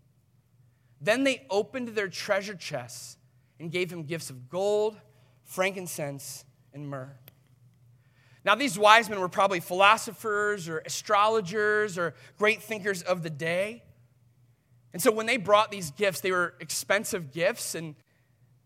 Then 1.00 1.24
they 1.24 1.46
opened 1.48 1.88
their 1.88 2.08
treasure 2.08 2.54
chests 2.54 3.16
and 3.58 3.70
gave 3.70 3.90
him 3.90 4.02
gifts 4.02 4.28
of 4.28 4.48
gold, 4.48 5.00
frankincense, 5.44 6.44
and 6.74 6.88
myrrh. 6.88 7.16
Now, 8.44 8.56
these 8.56 8.78
wise 8.78 9.08
men 9.08 9.20
were 9.20 9.28
probably 9.28 9.60
philosophers 9.60 10.68
or 10.68 10.78
astrologers 10.80 11.96
or 11.96 12.14
great 12.38 12.62
thinkers 12.62 13.02
of 13.02 13.22
the 13.22 13.30
day. 13.30 13.84
And 14.92 15.00
so 15.00 15.12
when 15.12 15.26
they 15.26 15.36
brought 15.36 15.70
these 15.70 15.92
gifts, 15.92 16.20
they 16.20 16.32
were 16.32 16.54
expensive 16.60 17.32
gifts, 17.32 17.74
and 17.74 17.94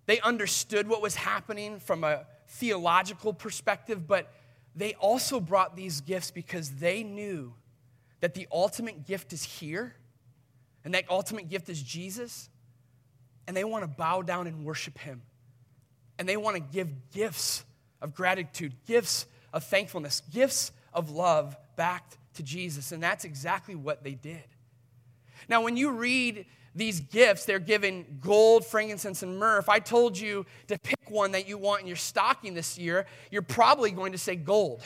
they 0.07 0.21
understood 0.21 0.89
what 0.89 1.03
was 1.03 1.15
happening 1.17 1.81
from 1.81 2.05
a 2.05 2.27
theological 2.49 3.33
perspective, 3.33 4.07
but 4.07 4.33
they 4.75 4.95
also 4.95 5.41
brought 5.41 5.77
these 5.77 6.01
gifts 6.01 6.31
because 6.31 6.71
they 6.73 7.03
knew 7.03 7.53
that 8.21 8.35
the 8.35 8.47
ultimate 8.53 9.07
gift 9.07 9.33
is 9.33 9.43
here, 9.43 9.95
and 10.85 10.95
that 10.95 11.05
ultimate 11.11 11.49
gift 11.49 11.69
is 11.69 11.83
Jesus, 11.83 12.49
and 13.47 13.57
they 13.57 13.65
want 13.65 13.83
to 13.83 13.89
bow 13.89 14.23
down 14.23 14.47
and 14.47 14.65
worship 14.65 14.99
Him. 14.99 15.23
And 16.19 16.29
they 16.29 16.37
want 16.37 16.57
to 16.57 16.63
give 16.63 17.11
gifts 17.13 17.65
of 18.01 18.15
gratitude, 18.15 18.73
gifts 18.87 19.27
of 19.53 19.65
thankfulness, 19.65 20.23
gifts 20.33 20.73
of 20.93 21.11
love 21.11 21.57
back 21.77 22.13
to 22.35 22.43
Jesus. 22.43 22.93
And 22.93 23.03
that's 23.03 23.25
exactly 23.25 23.75
what 23.75 24.03
they 24.03 24.15
did. 24.15 24.45
Now, 25.49 25.63
when 25.63 25.77
you 25.77 25.91
read 25.91 26.47
these 26.77 27.01
gifts, 27.01 27.47
they're 27.47 27.59
given 27.59 28.19
gold, 28.21 28.65
frankincense, 28.65 29.23
and 29.23 29.39
myrrh. 29.39 29.59
If 29.59 29.69
I 29.69 29.79
told 29.79 30.19
you 30.19 30.45
to 30.69 30.79
pick 30.79 31.11
one 31.11 31.33
that 31.33 31.49
you 31.49 31.57
want 31.57 31.81
in 31.81 31.87
your 31.87 31.97
stocking 31.97 32.55
this 32.55 32.79
year, 32.79 33.07
you're 33.31 33.43
probably 33.43 33.91
going 33.91 34.13
to 34.13 34.19
say 34.19 34.37
gold, 34.37 34.83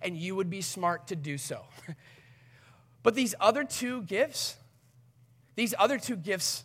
and 0.00 0.16
you 0.16 0.36
would 0.36 0.48
be 0.48 0.60
smart 0.60 1.08
to 1.08 1.16
do 1.16 1.36
so. 1.36 1.64
But 3.02 3.14
these 3.14 3.34
other 3.40 3.64
two 3.64 4.02
gifts, 4.02 4.56
these 5.56 5.74
other 5.78 5.98
two 5.98 6.16
gifts 6.16 6.64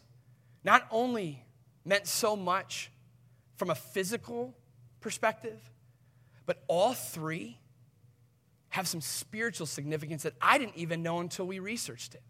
not 0.64 0.88
only 0.92 1.44
meant 1.84 2.08
so 2.08 2.36
much 2.36 2.92
from 3.56 3.70
a 3.70 3.76
physical 3.76 4.54
perspective, 5.02 5.60
but 6.46 6.64
all 6.68 6.94
three 6.94 7.58
have 8.70 8.88
some 8.88 9.02
spiritual 9.02 9.66
significance 9.66 10.24
that 10.24 10.34
I 10.42 10.58
didn't 10.58 10.76
even 10.76 11.02
know 11.02 11.20
until 11.20 11.48
we 11.48 11.60
researched 11.60 12.14
it. 12.14 12.22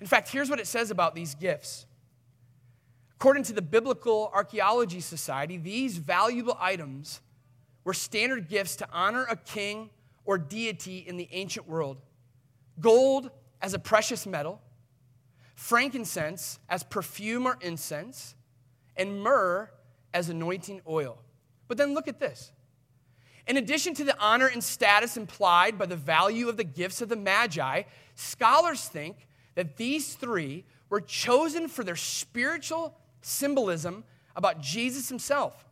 In 0.00 0.06
fact, 0.06 0.30
here's 0.30 0.48
what 0.48 0.60
it 0.60 0.66
says 0.66 0.90
about 0.90 1.14
these 1.14 1.34
gifts. 1.34 1.86
According 3.16 3.42
to 3.44 3.52
the 3.52 3.62
Biblical 3.62 4.30
Archaeology 4.32 5.00
Society, 5.00 5.58
these 5.58 5.98
valuable 5.98 6.56
items 6.58 7.20
were 7.84 7.92
standard 7.92 8.48
gifts 8.48 8.76
to 8.76 8.88
honor 8.92 9.26
a 9.28 9.36
king 9.36 9.90
or 10.24 10.38
deity 10.38 10.98
in 10.98 11.16
the 11.16 11.28
ancient 11.32 11.68
world. 11.68 11.98
Gold 12.80 13.30
as 13.60 13.74
a 13.74 13.78
precious 13.78 14.26
metal, 14.26 14.60
frankincense 15.54 16.58
as 16.68 16.82
perfume 16.82 17.46
or 17.46 17.58
incense, 17.60 18.34
and 18.96 19.20
myrrh 19.22 19.70
as 20.14 20.30
anointing 20.30 20.80
oil. 20.88 21.18
But 21.68 21.76
then 21.76 21.94
look 21.94 22.08
at 22.08 22.18
this 22.18 22.52
in 23.50 23.56
addition 23.56 23.94
to 23.94 24.04
the 24.04 24.16
honor 24.20 24.46
and 24.46 24.62
status 24.62 25.16
implied 25.16 25.76
by 25.76 25.86
the 25.86 25.96
value 25.96 26.48
of 26.48 26.56
the 26.56 26.64
gifts 26.64 27.02
of 27.02 27.08
the 27.08 27.16
Magi, 27.16 27.82
scholars 28.14 28.84
think 28.84 29.26
that 29.60 29.76
these 29.76 30.14
three 30.14 30.64
were 30.88 31.02
chosen 31.02 31.68
for 31.68 31.84
their 31.84 31.94
spiritual 31.94 32.96
symbolism 33.20 34.04
about 34.34 34.62
Jesus 34.62 35.10
himself. 35.10 35.66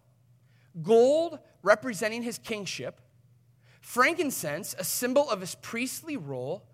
Gold 0.83 1.39
representing 1.63 2.23
his 2.23 2.37
kingship, 2.37 3.01
frankincense, 3.81 4.75
a 4.79 4.85
symbol 4.85 5.31
of 5.31 5.41
his 5.41 5.55
priestly 5.55 6.19
role, 6.19 6.67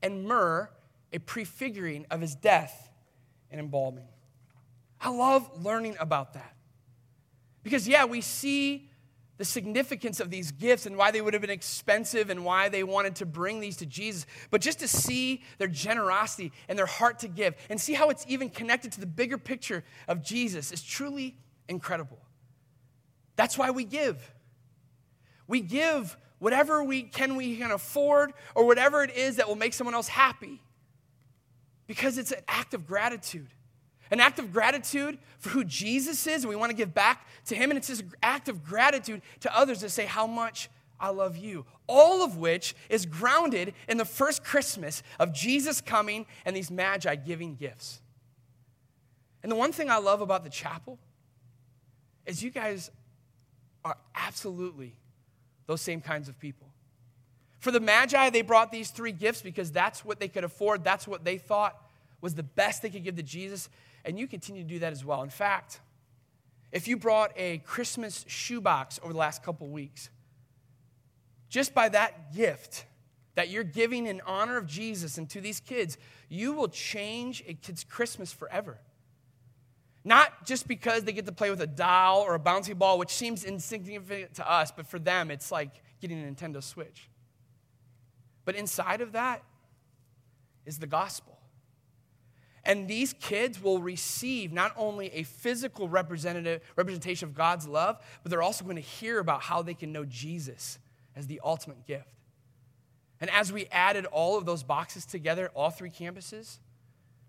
and 0.00 0.22
myrrh, 0.22 0.70
a 1.12 1.18
prefiguring 1.18 2.06
of 2.08 2.20
his 2.20 2.36
death 2.36 2.88
and 3.50 3.58
embalming. 3.60 4.06
I 5.00 5.08
love 5.08 5.50
learning 5.60 5.96
about 5.98 6.34
that. 6.34 6.54
Because, 7.64 7.88
yeah, 7.88 8.04
we 8.04 8.20
see 8.20 8.89
the 9.40 9.46
significance 9.46 10.20
of 10.20 10.28
these 10.28 10.52
gifts 10.52 10.84
and 10.84 10.98
why 10.98 11.10
they 11.10 11.22
would 11.22 11.32
have 11.32 11.40
been 11.40 11.48
expensive 11.48 12.28
and 12.28 12.44
why 12.44 12.68
they 12.68 12.84
wanted 12.84 13.16
to 13.16 13.24
bring 13.24 13.58
these 13.58 13.78
to 13.78 13.86
Jesus, 13.86 14.26
but 14.50 14.60
just 14.60 14.80
to 14.80 14.86
see 14.86 15.42
their 15.56 15.66
generosity 15.66 16.52
and 16.68 16.78
their 16.78 16.84
heart 16.84 17.20
to 17.20 17.26
give 17.26 17.54
and 17.70 17.80
see 17.80 17.94
how 17.94 18.10
it's 18.10 18.22
even 18.28 18.50
connected 18.50 18.92
to 18.92 19.00
the 19.00 19.06
bigger 19.06 19.38
picture 19.38 19.82
of 20.08 20.22
Jesus 20.22 20.72
is 20.72 20.82
truly 20.82 21.38
incredible. 21.70 22.18
That's 23.36 23.56
why 23.56 23.70
we 23.70 23.84
give. 23.84 24.30
We 25.48 25.62
give 25.62 26.18
whatever 26.38 26.84
we 26.84 27.04
can 27.04 27.34
we 27.34 27.56
can 27.56 27.70
afford 27.70 28.34
or 28.54 28.66
whatever 28.66 29.02
it 29.02 29.16
is 29.16 29.36
that 29.36 29.48
will 29.48 29.56
make 29.56 29.72
someone 29.72 29.94
else 29.94 30.08
happy 30.08 30.60
because 31.86 32.18
it's 32.18 32.32
an 32.32 32.42
act 32.46 32.74
of 32.74 32.86
gratitude 32.86 33.48
an 34.10 34.20
act 34.20 34.38
of 34.38 34.52
gratitude 34.52 35.18
for 35.38 35.50
who 35.50 35.64
Jesus 35.64 36.26
is, 36.26 36.42
and 36.42 36.48
we 36.48 36.56
want 36.56 36.70
to 36.70 36.76
give 36.76 36.92
back 36.92 37.26
to 37.46 37.54
Him. 37.54 37.70
And 37.70 37.78
it's 37.78 37.88
this 37.88 38.02
act 38.22 38.48
of 38.48 38.64
gratitude 38.64 39.22
to 39.40 39.56
others 39.56 39.78
to 39.78 39.88
say 39.88 40.06
how 40.06 40.26
much 40.26 40.68
I 40.98 41.10
love 41.10 41.36
you. 41.36 41.64
All 41.86 42.22
of 42.22 42.36
which 42.36 42.74
is 42.88 43.06
grounded 43.06 43.74
in 43.88 43.96
the 43.96 44.04
first 44.04 44.44
Christmas 44.44 45.02
of 45.18 45.32
Jesus 45.32 45.80
coming 45.80 46.26
and 46.44 46.54
these 46.54 46.70
magi 46.70 47.14
giving 47.14 47.54
gifts. 47.54 48.00
And 49.42 49.50
the 49.50 49.56
one 49.56 49.72
thing 49.72 49.90
I 49.90 49.98
love 49.98 50.20
about 50.20 50.44
the 50.44 50.50
chapel 50.50 50.98
is 52.26 52.42
you 52.42 52.50
guys 52.50 52.90
are 53.84 53.96
absolutely 54.14 54.94
those 55.66 55.80
same 55.80 56.00
kinds 56.00 56.28
of 56.28 56.38
people. 56.38 56.68
For 57.58 57.70
the 57.70 57.80
Magi, 57.80 58.30
they 58.30 58.42
brought 58.42 58.72
these 58.72 58.90
three 58.90 59.12
gifts 59.12 59.42
because 59.42 59.70
that's 59.70 60.04
what 60.04 60.18
they 60.18 60.28
could 60.28 60.44
afford, 60.44 60.82
that's 60.82 61.06
what 61.06 61.24
they 61.24 61.38
thought 61.38 61.76
was 62.20 62.34
the 62.34 62.42
best 62.42 62.82
they 62.82 62.90
could 62.90 63.04
give 63.04 63.16
to 63.16 63.22
Jesus. 63.22 63.68
And 64.04 64.18
you 64.18 64.26
continue 64.26 64.62
to 64.62 64.68
do 64.68 64.78
that 64.80 64.92
as 64.92 65.04
well. 65.04 65.22
In 65.22 65.30
fact, 65.30 65.80
if 66.72 66.88
you 66.88 66.96
brought 66.96 67.32
a 67.36 67.58
Christmas 67.58 68.24
shoebox 68.28 69.00
over 69.02 69.12
the 69.12 69.18
last 69.18 69.42
couple 69.42 69.68
weeks, 69.68 70.10
just 71.48 71.74
by 71.74 71.88
that 71.88 72.32
gift 72.34 72.86
that 73.34 73.48
you're 73.48 73.64
giving 73.64 74.06
in 74.06 74.20
honor 74.26 74.56
of 74.56 74.66
Jesus 74.66 75.18
and 75.18 75.28
to 75.30 75.40
these 75.40 75.60
kids, 75.60 75.98
you 76.28 76.52
will 76.52 76.68
change 76.68 77.42
a 77.46 77.54
kid's 77.54 77.84
Christmas 77.84 78.32
forever. 78.32 78.78
Not 80.04 80.46
just 80.46 80.66
because 80.66 81.04
they 81.04 81.12
get 81.12 81.26
to 81.26 81.32
play 81.32 81.50
with 81.50 81.60
a 81.60 81.66
doll 81.66 82.20
or 82.20 82.34
a 82.34 82.38
bouncy 82.38 82.76
ball, 82.76 82.98
which 82.98 83.10
seems 83.10 83.44
insignificant 83.44 84.34
to 84.34 84.50
us, 84.50 84.70
but 84.70 84.86
for 84.86 84.98
them, 84.98 85.30
it's 85.30 85.52
like 85.52 85.82
getting 86.00 86.22
a 86.22 86.26
Nintendo 86.26 86.62
Switch. 86.62 87.08
But 88.44 88.54
inside 88.54 89.00
of 89.00 89.12
that 89.12 89.42
is 90.64 90.78
the 90.78 90.86
gospel. 90.86 91.39
And 92.64 92.86
these 92.86 93.14
kids 93.14 93.62
will 93.62 93.80
receive 93.80 94.52
not 94.52 94.72
only 94.76 95.06
a 95.14 95.22
physical 95.22 95.88
representative, 95.88 96.60
representation 96.76 97.28
of 97.28 97.34
God's 97.34 97.66
love, 97.66 97.98
but 98.22 98.30
they're 98.30 98.42
also 98.42 98.64
going 98.64 98.76
to 98.76 98.82
hear 98.82 99.18
about 99.18 99.42
how 99.42 99.62
they 99.62 99.74
can 99.74 99.92
know 99.92 100.04
Jesus 100.04 100.78
as 101.16 101.26
the 101.26 101.40
ultimate 101.42 101.86
gift. 101.86 102.08
And 103.20 103.30
as 103.30 103.52
we 103.52 103.66
added 103.70 104.06
all 104.06 104.38
of 104.38 104.46
those 104.46 104.62
boxes 104.62 105.04
together, 105.06 105.50
all 105.54 105.70
three 105.70 105.90
campuses, 105.90 106.58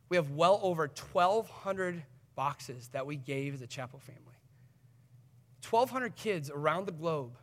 we 0.10 0.18
have 0.18 0.32
well 0.32 0.60
over 0.64 0.84
1,200 0.84 2.04
boxes 2.36 2.90
that 2.90 3.06
we 3.06 3.16
gave 3.16 3.54
as 3.54 3.62
a 3.62 3.68
chapel 3.68 4.00
family. 4.00 4.22
1,200 5.70 6.16
kids 6.16 6.50
around 6.50 6.86
the 6.86 6.92
globe 6.92 7.38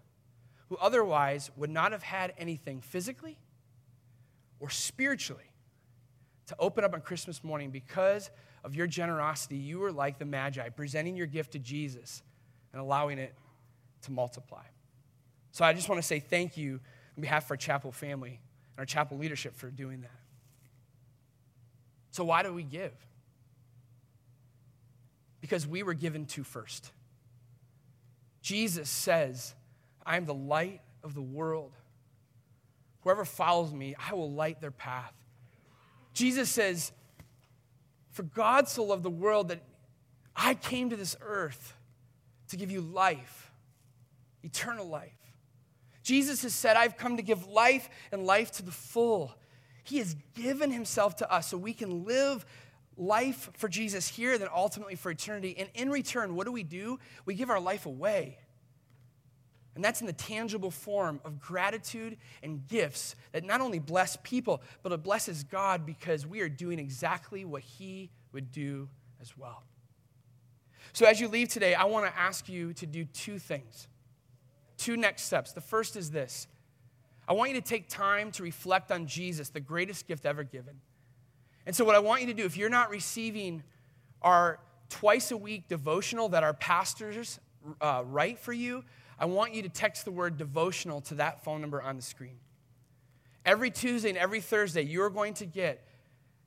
who 0.68 0.76
otherwise 0.76 1.50
would 1.56 1.70
not 1.70 1.92
have 1.92 2.02
had 2.02 2.34
anything 2.36 2.80
physically 2.80 3.38
or 4.60 4.68
spiritually 4.68 5.47
to 6.48 6.56
open 6.58 6.84
up 6.84 6.94
on 6.94 7.00
Christmas 7.00 7.44
morning 7.44 7.70
because 7.70 8.30
of 8.64 8.74
your 8.74 8.86
generosity. 8.86 9.56
You 9.56 9.78
were 9.78 9.92
like 9.92 10.18
the 10.18 10.24
Magi, 10.24 10.68
presenting 10.70 11.16
your 11.16 11.26
gift 11.26 11.52
to 11.52 11.58
Jesus 11.58 12.22
and 12.72 12.80
allowing 12.80 13.18
it 13.18 13.34
to 14.02 14.12
multiply. 14.12 14.64
So 15.52 15.64
I 15.64 15.72
just 15.72 15.88
want 15.88 16.00
to 16.00 16.06
say 16.06 16.20
thank 16.20 16.56
you 16.56 16.80
on 17.16 17.20
behalf 17.20 17.44
of 17.44 17.52
our 17.52 17.56
chapel 17.56 17.92
family 17.92 18.40
and 18.72 18.78
our 18.78 18.86
chapel 18.86 19.18
leadership 19.18 19.56
for 19.56 19.70
doing 19.70 20.00
that. 20.02 20.10
So, 22.10 22.24
why 22.24 22.42
do 22.42 22.52
we 22.52 22.62
give? 22.62 22.92
Because 25.40 25.66
we 25.66 25.82
were 25.82 25.94
given 25.94 26.26
to 26.26 26.42
first. 26.42 26.90
Jesus 28.40 28.88
says, 28.88 29.54
I 30.04 30.16
am 30.16 30.24
the 30.24 30.34
light 30.34 30.80
of 31.04 31.14
the 31.14 31.22
world. 31.22 31.72
Whoever 33.02 33.24
follows 33.24 33.72
me, 33.72 33.94
I 34.10 34.14
will 34.14 34.32
light 34.32 34.60
their 34.60 34.70
path. 34.70 35.12
Jesus 36.12 36.50
says, 36.50 36.92
For 38.10 38.22
God 38.22 38.68
so 38.68 38.84
loved 38.84 39.02
the 39.02 39.10
world 39.10 39.48
that 39.48 39.60
I 40.34 40.54
came 40.54 40.90
to 40.90 40.96
this 40.96 41.16
earth 41.20 41.74
to 42.48 42.56
give 42.56 42.70
you 42.70 42.80
life, 42.80 43.50
eternal 44.42 44.86
life. 44.86 45.12
Jesus 46.02 46.42
has 46.42 46.54
said, 46.54 46.76
I've 46.76 46.96
come 46.96 47.16
to 47.18 47.22
give 47.22 47.46
life 47.48 47.90
and 48.12 48.24
life 48.24 48.52
to 48.52 48.62
the 48.62 48.72
full. 48.72 49.34
He 49.84 49.98
has 49.98 50.16
given 50.34 50.70
himself 50.70 51.16
to 51.16 51.30
us 51.30 51.48
so 51.48 51.58
we 51.58 51.74
can 51.74 52.04
live 52.04 52.46
life 52.96 53.50
for 53.54 53.68
Jesus 53.68 54.08
here, 54.08 54.38
then 54.38 54.48
ultimately 54.54 54.94
for 54.94 55.10
eternity. 55.10 55.54
And 55.58 55.68
in 55.74 55.90
return, 55.90 56.34
what 56.34 56.46
do 56.46 56.52
we 56.52 56.62
do? 56.62 56.98
We 57.24 57.34
give 57.34 57.50
our 57.50 57.60
life 57.60 57.86
away. 57.86 58.38
And 59.78 59.84
that's 59.84 60.00
in 60.00 60.08
the 60.08 60.12
tangible 60.12 60.72
form 60.72 61.20
of 61.24 61.38
gratitude 61.38 62.16
and 62.42 62.66
gifts 62.66 63.14
that 63.30 63.44
not 63.44 63.60
only 63.60 63.78
bless 63.78 64.16
people, 64.24 64.60
but 64.82 64.90
it 64.90 65.04
blesses 65.04 65.44
God 65.44 65.86
because 65.86 66.26
we 66.26 66.40
are 66.40 66.48
doing 66.48 66.80
exactly 66.80 67.44
what 67.44 67.62
He 67.62 68.10
would 68.32 68.50
do 68.50 68.88
as 69.20 69.38
well. 69.38 69.62
So, 70.92 71.06
as 71.06 71.20
you 71.20 71.28
leave 71.28 71.48
today, 71.48 71.76
I 71.76 71.84
want 71.84 72.12
to 72.12 72.18
ask 72.18 72.48
you 72.48 72.72
to 72.72 72.86
do 72.86 73.04
two 73.04 73.38
things, 73.38 73.86
two 74.78 74.96
next 74.96 75.22
steps. 75.22 75.52
The 75.52 75.60
first 75.60 75.94
is 75.94 76.10
this 76.10 76.48
I 77.28 77.32
want 77.34 77.52
you 77.52 77.60
to 77.60 77.64
take 77.64 77.88
time 77.88 78.32
to 78.32 78.42
reflect 78.42 78.90
on 78.90 79.06
Jesus, 79.06 79.48
the 79.50 79.60
greatest 79.60 80.08
gift 80.08 80.26
ever 80.26 80.42
given. 80.42 80.80
And 81.66 81.76
so, 81.76 81.84
what 81.84 81.94
I 81.94 82.00
want 82.00 82.22
you 82.22 82.26
to 82.26 82.34
do, 82.34 82.44
if 82.44 82.56
you're 82.56 82.68
not 82.68 82.90
receiving 82.90 83.62
our 84.22 84.58
twice 84.88 85.30
a 85.30 85.36
week 85.36 85.68
devotional 85.68 86.30
that 86.30 86.42
our 86.42 86.54
pastors 86.54 87.38
uh, 87.80 88.02
write 88.04 88.40
for 88.40 88.52
you, 88.52 88.82
I 89.18 89.26
want 89.26 89.54
you 89.54 89.62
to 89.62 89.68
text 89.68 90.04
the 90.04 90.10
word 90.10 90.36
devotional 90.36 91.00
to 91.02 91.14
that 91.16 91.44
phone 91.44 91.60
number 91.60 91.82
on 91.82 91.96
the 91.96 92.02
screen. 92.02 92.38
Every 93.44 93.70
Tuesday 93.70 94.10
and 94.10 94.18
every 94.18 94.40
Thursday, 94.40 94.82
you're 94.82 95.10
going 95.10 95.34
to 95.34 95.46
get 95.46 95.86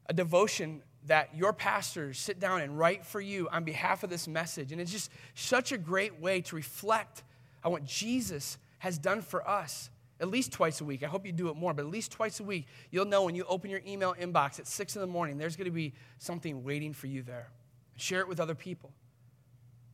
a 0.05 0.13
devotion 0.13 0.81
that 1.07 1.35
your 1.35 1.51
pastors 1.51 2.19
sit 2.19 2.39
down 2.39 2.61
and 2.61 2.77
write 2.77 3.05
for 3.05 3.19
you 3.19 3.49
on 3.51 3.63
behalf 3.63 4.03
of 4.03 4.09
this 4.09 4.27
message. 4.27 4.71
And 4.71 4.79
it's 4.79 4.91
just 4.91 5.11
such 5.33 5.71
a 5.71 5.77
great 5.77 6.19
way 6.19 6.41
to 6.41 6.55
reflect 6.55 7.23
on 7.63 7.71
what 7.71 7.85
Jesus 7.85 8.57
has 8.79 8.97
done 8.97 9.21
for 9.21 9.47
us 9.47 9.89
at 10.21 10.29
least 10.29 10.51
twice 10.53 10.79
a 10.79 10.85
week. 10.85 11.01
I 11.03 11.07
hope 11.07 11.25
you 11.25 11.31
do 11.31 11.49
it 11.49 11.55
more, 11.55 11.73
but 11.73 11.83
at 11.83 11.91
least 11.91 12.11
twice 12.11 12.39
a 12.39 12.43
week, 12.43 12.67
you'll 12.91 13.05
know 13.05 13.23
when 13.23 13.33
you 13.33 13.43
open 13.45 13.71
your 13.71 13.81
email 13.87 14.13
inbox 14.21 14.59
at 14.59 14.67
6 14.67 14.95
in 14.95 15.01
the 15.01 15.07
morning, 15.07 15.39
there's 15.39 15.55
going 15.55 15.65
to 15.65 15.71
be 15.71 15.93
something 16.19 16.63
waiting 16.63 16.93
for 16.93 17.07
you 17.07 17.23
there. 17.23 17.49
Share 17.97 18.19
it 18.19 18.27
with 18.27 18.39
other 18.39 18.53
people. 18.53 18.91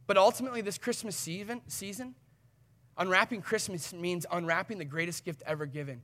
But 0.05 0.17
ultimately, 0.17 0.59
this 0.59 0.77
Christmas 0.77 1.15
season, 1.15 1.61
season 1.67 2.13
Unwrapping 2.97 3.41
Christmas 3.41 3.93
means 3.93 4.25
unwrapping 4.31 4.79
the 4.79 4.85
greatest 4.85 5.23
gift 5.23 5.43
ever 5.45 5.65
given. 5.65 6.01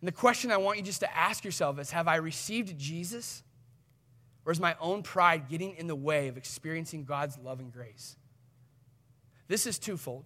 And 0.00 0.08
the 0.08 0.12
question 0.12 0.50
I 0.50 0.56
want 0.58 0.78
you 0.78 0.84
just 0.84 1.00
to 1.00 1.16
ask 1.16 1.44
yourself 1.44 1.78
is 1.78 1.90
Have 1.92 2.08
I 2.08 2.16
received 2.16 2.78
Jesus? 2.78 3.42
Or 4.44 4.50
is 4.50 4.58
my 4.58 4.74
own 4.80 5.04
pride 5.04 5.48
getting 5.48 5.76
in 5.76 5.86
the 5.86 5.94
way 5.94 6.26
of 6.26 6.36
experiencing 6.36 7.04
God's 7.04 7.38
love 7.38 7.60
and 7.60 7.72
grace? 7.72 8.16
This 9.46 9.66
is 9.68 9.78
twofold. 9.78 10.24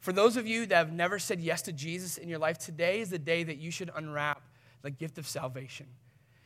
For 0.00 0.12
those 0.12 0.36
of 0.36 0.46
you 0.46 0.66
that 0.66 0.74
have 0.74 0.92
never 0.92 1.18
said 1.18 1.40
yes 1.40 1.62
to 1.62 1.72
Jesus 1.72 2.18
in 2.18 2.28
your 2.28 2.38
life, 2.38 2.58
today 2.58 3.00
is 3.00 3.08
the 3.08 3.18
day 3.18 3.42
that 3.42 3.56
you 3.56 3.70
should 3.70 3.90
unwrap 3.94 4.42
the 4.82 4.90
gift 4.90 5.16
of 5.16 5.26
salvation. 5.26 5.86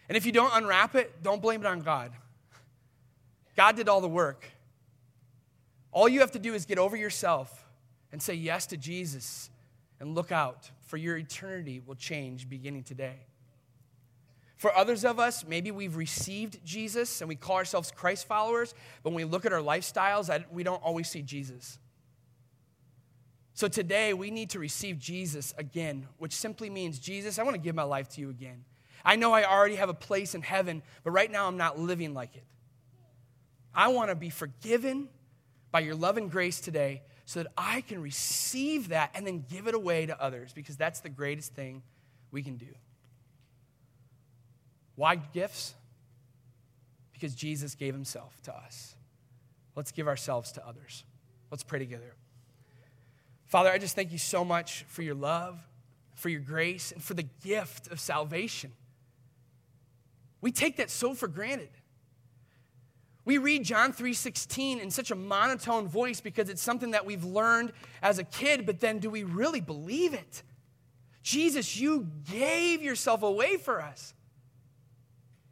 And 0.09 0.17
if 0.17 0.25
you 0.27 0.31
don't 0.31 0.53
unwrap 0.55 0.95
it, 0.95 1.23
don't 1.23 1.43
blame 1.43 1.61
it 1.63 1.67
on 1.67 1.81
God. 1.81 2.13
God 3.57 3.75
did 3.75 3.89
all 3.89 4.01
the 4.01 4.09
work. 4.09 4.49
All 5.91 6.09
you 6.09 6.21
have 6.21 6.33
to 6.33 6.39
do 6.39 6.55
is 6.55 6.67
get 6.67 6.79
over 6.79 6.97
yourself 6.97 7.66
and 8.17 8.23
say 8.23 8.33
yes 8.33 8.65
to 8.65 8.79
Jesus 8.79 9.51
and 10.01 10.15
look 10.15 10.33
out, 10.33 10.71
for 10.87 10.97
your 10.97 11.19
eternity 11.19 11.83
will 11.85 11.97
change 11.97 12.49
beginning 12.49 12.83
today. 12.83 13.27
For 14.57 14.75
others 14.75 15.05
of 15.05 15.21
us, 15.21 15.45
maybe 15.47 15.71
we've 15.71 15.97
received 15.97 16.65
Jesus 16.65 17.21
and 17.21 17.29
we 17.29 17.37
call 17.37 17.57
ourselves 17.57 17.91
Christ 17.95 18.27
followers, 18.27 18.75
but 19.03 19.11
when 19.11 19.17
we 19.17 19.25
look 19.25 19.45
at 19.45 19.53
our 19.53 19.61
lifestyles, 19.61 20.33
we 20.51 20.63
don't 20.63 20.83
always 20.83 21.11
see 21.11 21.21
Jesus. 21.21 21.79
So 23.53 23.69
today, 23.69 24.15
we 24.15 24.31
need 24.31 24.49
to 24.51 24.59
receive 24.59 24.99
Jesus 24.99 25.53
again, 25.59 26.07
which 26.17 26.33
simply 26.33 26.71
means, 26.71 26.99
Jesus, 26.99 27.39
I 27.39 27.43
want 27.43 27.57
to 27.57 27.61
give 27.61 27.75
my 27.75 27.83
life 27.83 28.09
to 28.15 28.23
you 28.23 28.31
again. 28.31 28.65
I 29.05 29.17
know 29.17 29.35
I 29.35 29.45
already 29.45 29.75
have 29.75 29.91
a 29.91 29.95
place 29.95 30.35
in 30.35 30.41
heaven, 30.41 30.83
but 31.05 31.11
right 31.11 31.31
now 31.31 31.49
I'm 31.49 31.59
not 31.59 31.79
living 31.79 32.15
like 32.15 32.35
it. 32.35 32.45
I 33.75 33.89
want 33.89 34.09
to 34.09 34.15
be 34.15 34.31
forgiven 34.31 35.11
by 35.71 35.81
your 35.81 35.95
love 35.95 36.17
and 36.17 36.31
grace 36.31 36.63
today 36.63 37.03
so 37.27 37.43
that 37.43 37.53
I 37.59 37.81
can 37.83 38.01
receive 38.01 38.89
that 38.89 39.11
and 39.15 39.27
then 39.27 39.45
give 39.51 39.67
it 39.67 39.75
away 39.75 40.07
to 40.07 40.21
others 40.23 40.53
because 40.55 40.77
that's 40.77 41.01
the 41.01 41.09
greatest 41.09 41.53
thing 41.55 41.83
we 42.31 42.43
can 42.43 42.57
do. 42.57 42.73
Why 44.95 45.17
gifts? 45.17 45.75
Because 47.13 47.35
Jesus 47.35 47.75
gave 47.75 47.93
himself 47.95 48.41
to 48.45 48.55
us. 48.55 48.95
Let's 49.75 49.91
give 49.91 50.07
ourselves 50.07 50.53
to 50.53 50.67
others. 50.67 51.05
Let's 51.51 51.65
pray 51.65 51.81
together. 51.81 52.15
Father, 53.47 53.71
I 53.71 53.79
just 53.79 53.97
thank 53.97 54.13
you 54.13 54.19
so 54.19 54.45
much 54.45 54.85
for 54.89 55.03
your 55.03 55.15
love, 55.15 55.59
for 56.15 56.29
your 56.29 56.41
grace, 56.41 56.93
and 56.93 57.03
for 57.03 57.15
the 57.15 57.27
gift 57.45 57.89
of 57.89 57.99
salvation. 57.99 58.73
We 60.41 60.53
take 60.53 60.77
that 60.77 60.91
so 60.91 61.13
for 61.13 61.27
granted. 61.27 61.71
We 63.27 63.39
read 63.39 63.65
John 63.65 63.93
3:16 63.93 64.79
in 64.79 64.91
such 64.91 65.11
a 65.11 65.17
monotone 65.17 65.89
voice 65.89 66.21
because 66.21 66.49
it's 66.49 66.63
something 66.63 66.93
that 66.93 67.05
we've 67.05 67.25
learned 67.25 67.73
as 68.01 68.21
a 68.21 68.25
kid, 68.25 68.65
but 68.65 68.79
then 68.79 69.01
do 69.01 69.11
we 69.11 69.25
really 69.25 69.61
believe 69.61 70.15
it? 70.15 70.45
Jesus, 71.23 71.77
you 71.77 72.09
gave 72.31 72.83
yourself 72.83 73.25
away 73.25 73.57
for 73.57 73.83
us. 73.83 74.15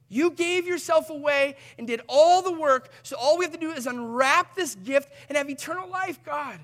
You 0.09 0.31
gave 0.31 0.69
yourself 0.69 1.11
away 1.11 1.57
and 1.77 1.85
did 1.85 2.01
all 2.07 2.43
the 2.43 2.53
work, 2.53 2.93
so 3.03 3.17
all 3.17 3.37
we 3.37 3.45
have 3.45 3.53
to 3.53 3.59
do 3.59 3.73
is 3.73 3.89
unwrap 3.89 4.55
this 4.55 4.77
gift 4.77 5.13
and 5.29 5.37
have 5.37 5.51
eternal 5.51 5.89
life, 5.89 6.23
God. 6.23 6.61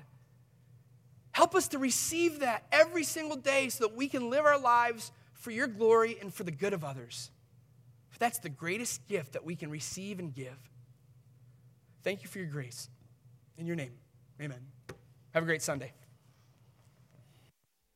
Help 1.33 1.55
us 1.55 1.67
to 1.69 1.77
receive 1.77 2.39
that 2.39 2.65
every 2.71 3.03
single 3.03 3.35
day 3.35 3.67
so 3.67 3.85
that 3.85 3.97
we 3.97 4.07
can 4.07 4.29
live 4.29 4.45
our 4.45 4.57
lives 4.57 5.11
for 5.33 5.51
your 5.51 5.67
glory 5.67 6.17
and 6.21 6.33
for 6.33 6.45
the 6.45 6.51
good 6.51 6.71
of 6.71 6.85
others. 6.85 7.31
That's 8.17 8.39
the 8.39 8.49
greatest 8.49 9.05
gift 9.09 9.33
that 9.33 9.43
we 9.43 9.57
can 9.57 9.69
receive 9.69 10.19
and 10.19 10.33
give. 10.33 10.70
Thank 12.03 12.23
you 12.23 12.29
for 12.29 12.39
your 12.39 12.47
grace. 12.47 12.89
In 13.57 13.65
your 13.65 13.75
name, 13.75 13.91
amen. 14.41 14.59
Have 15.33 15.43
a 15.43 15.45
great 15.45 15.61
Sunday. 15.61 15.93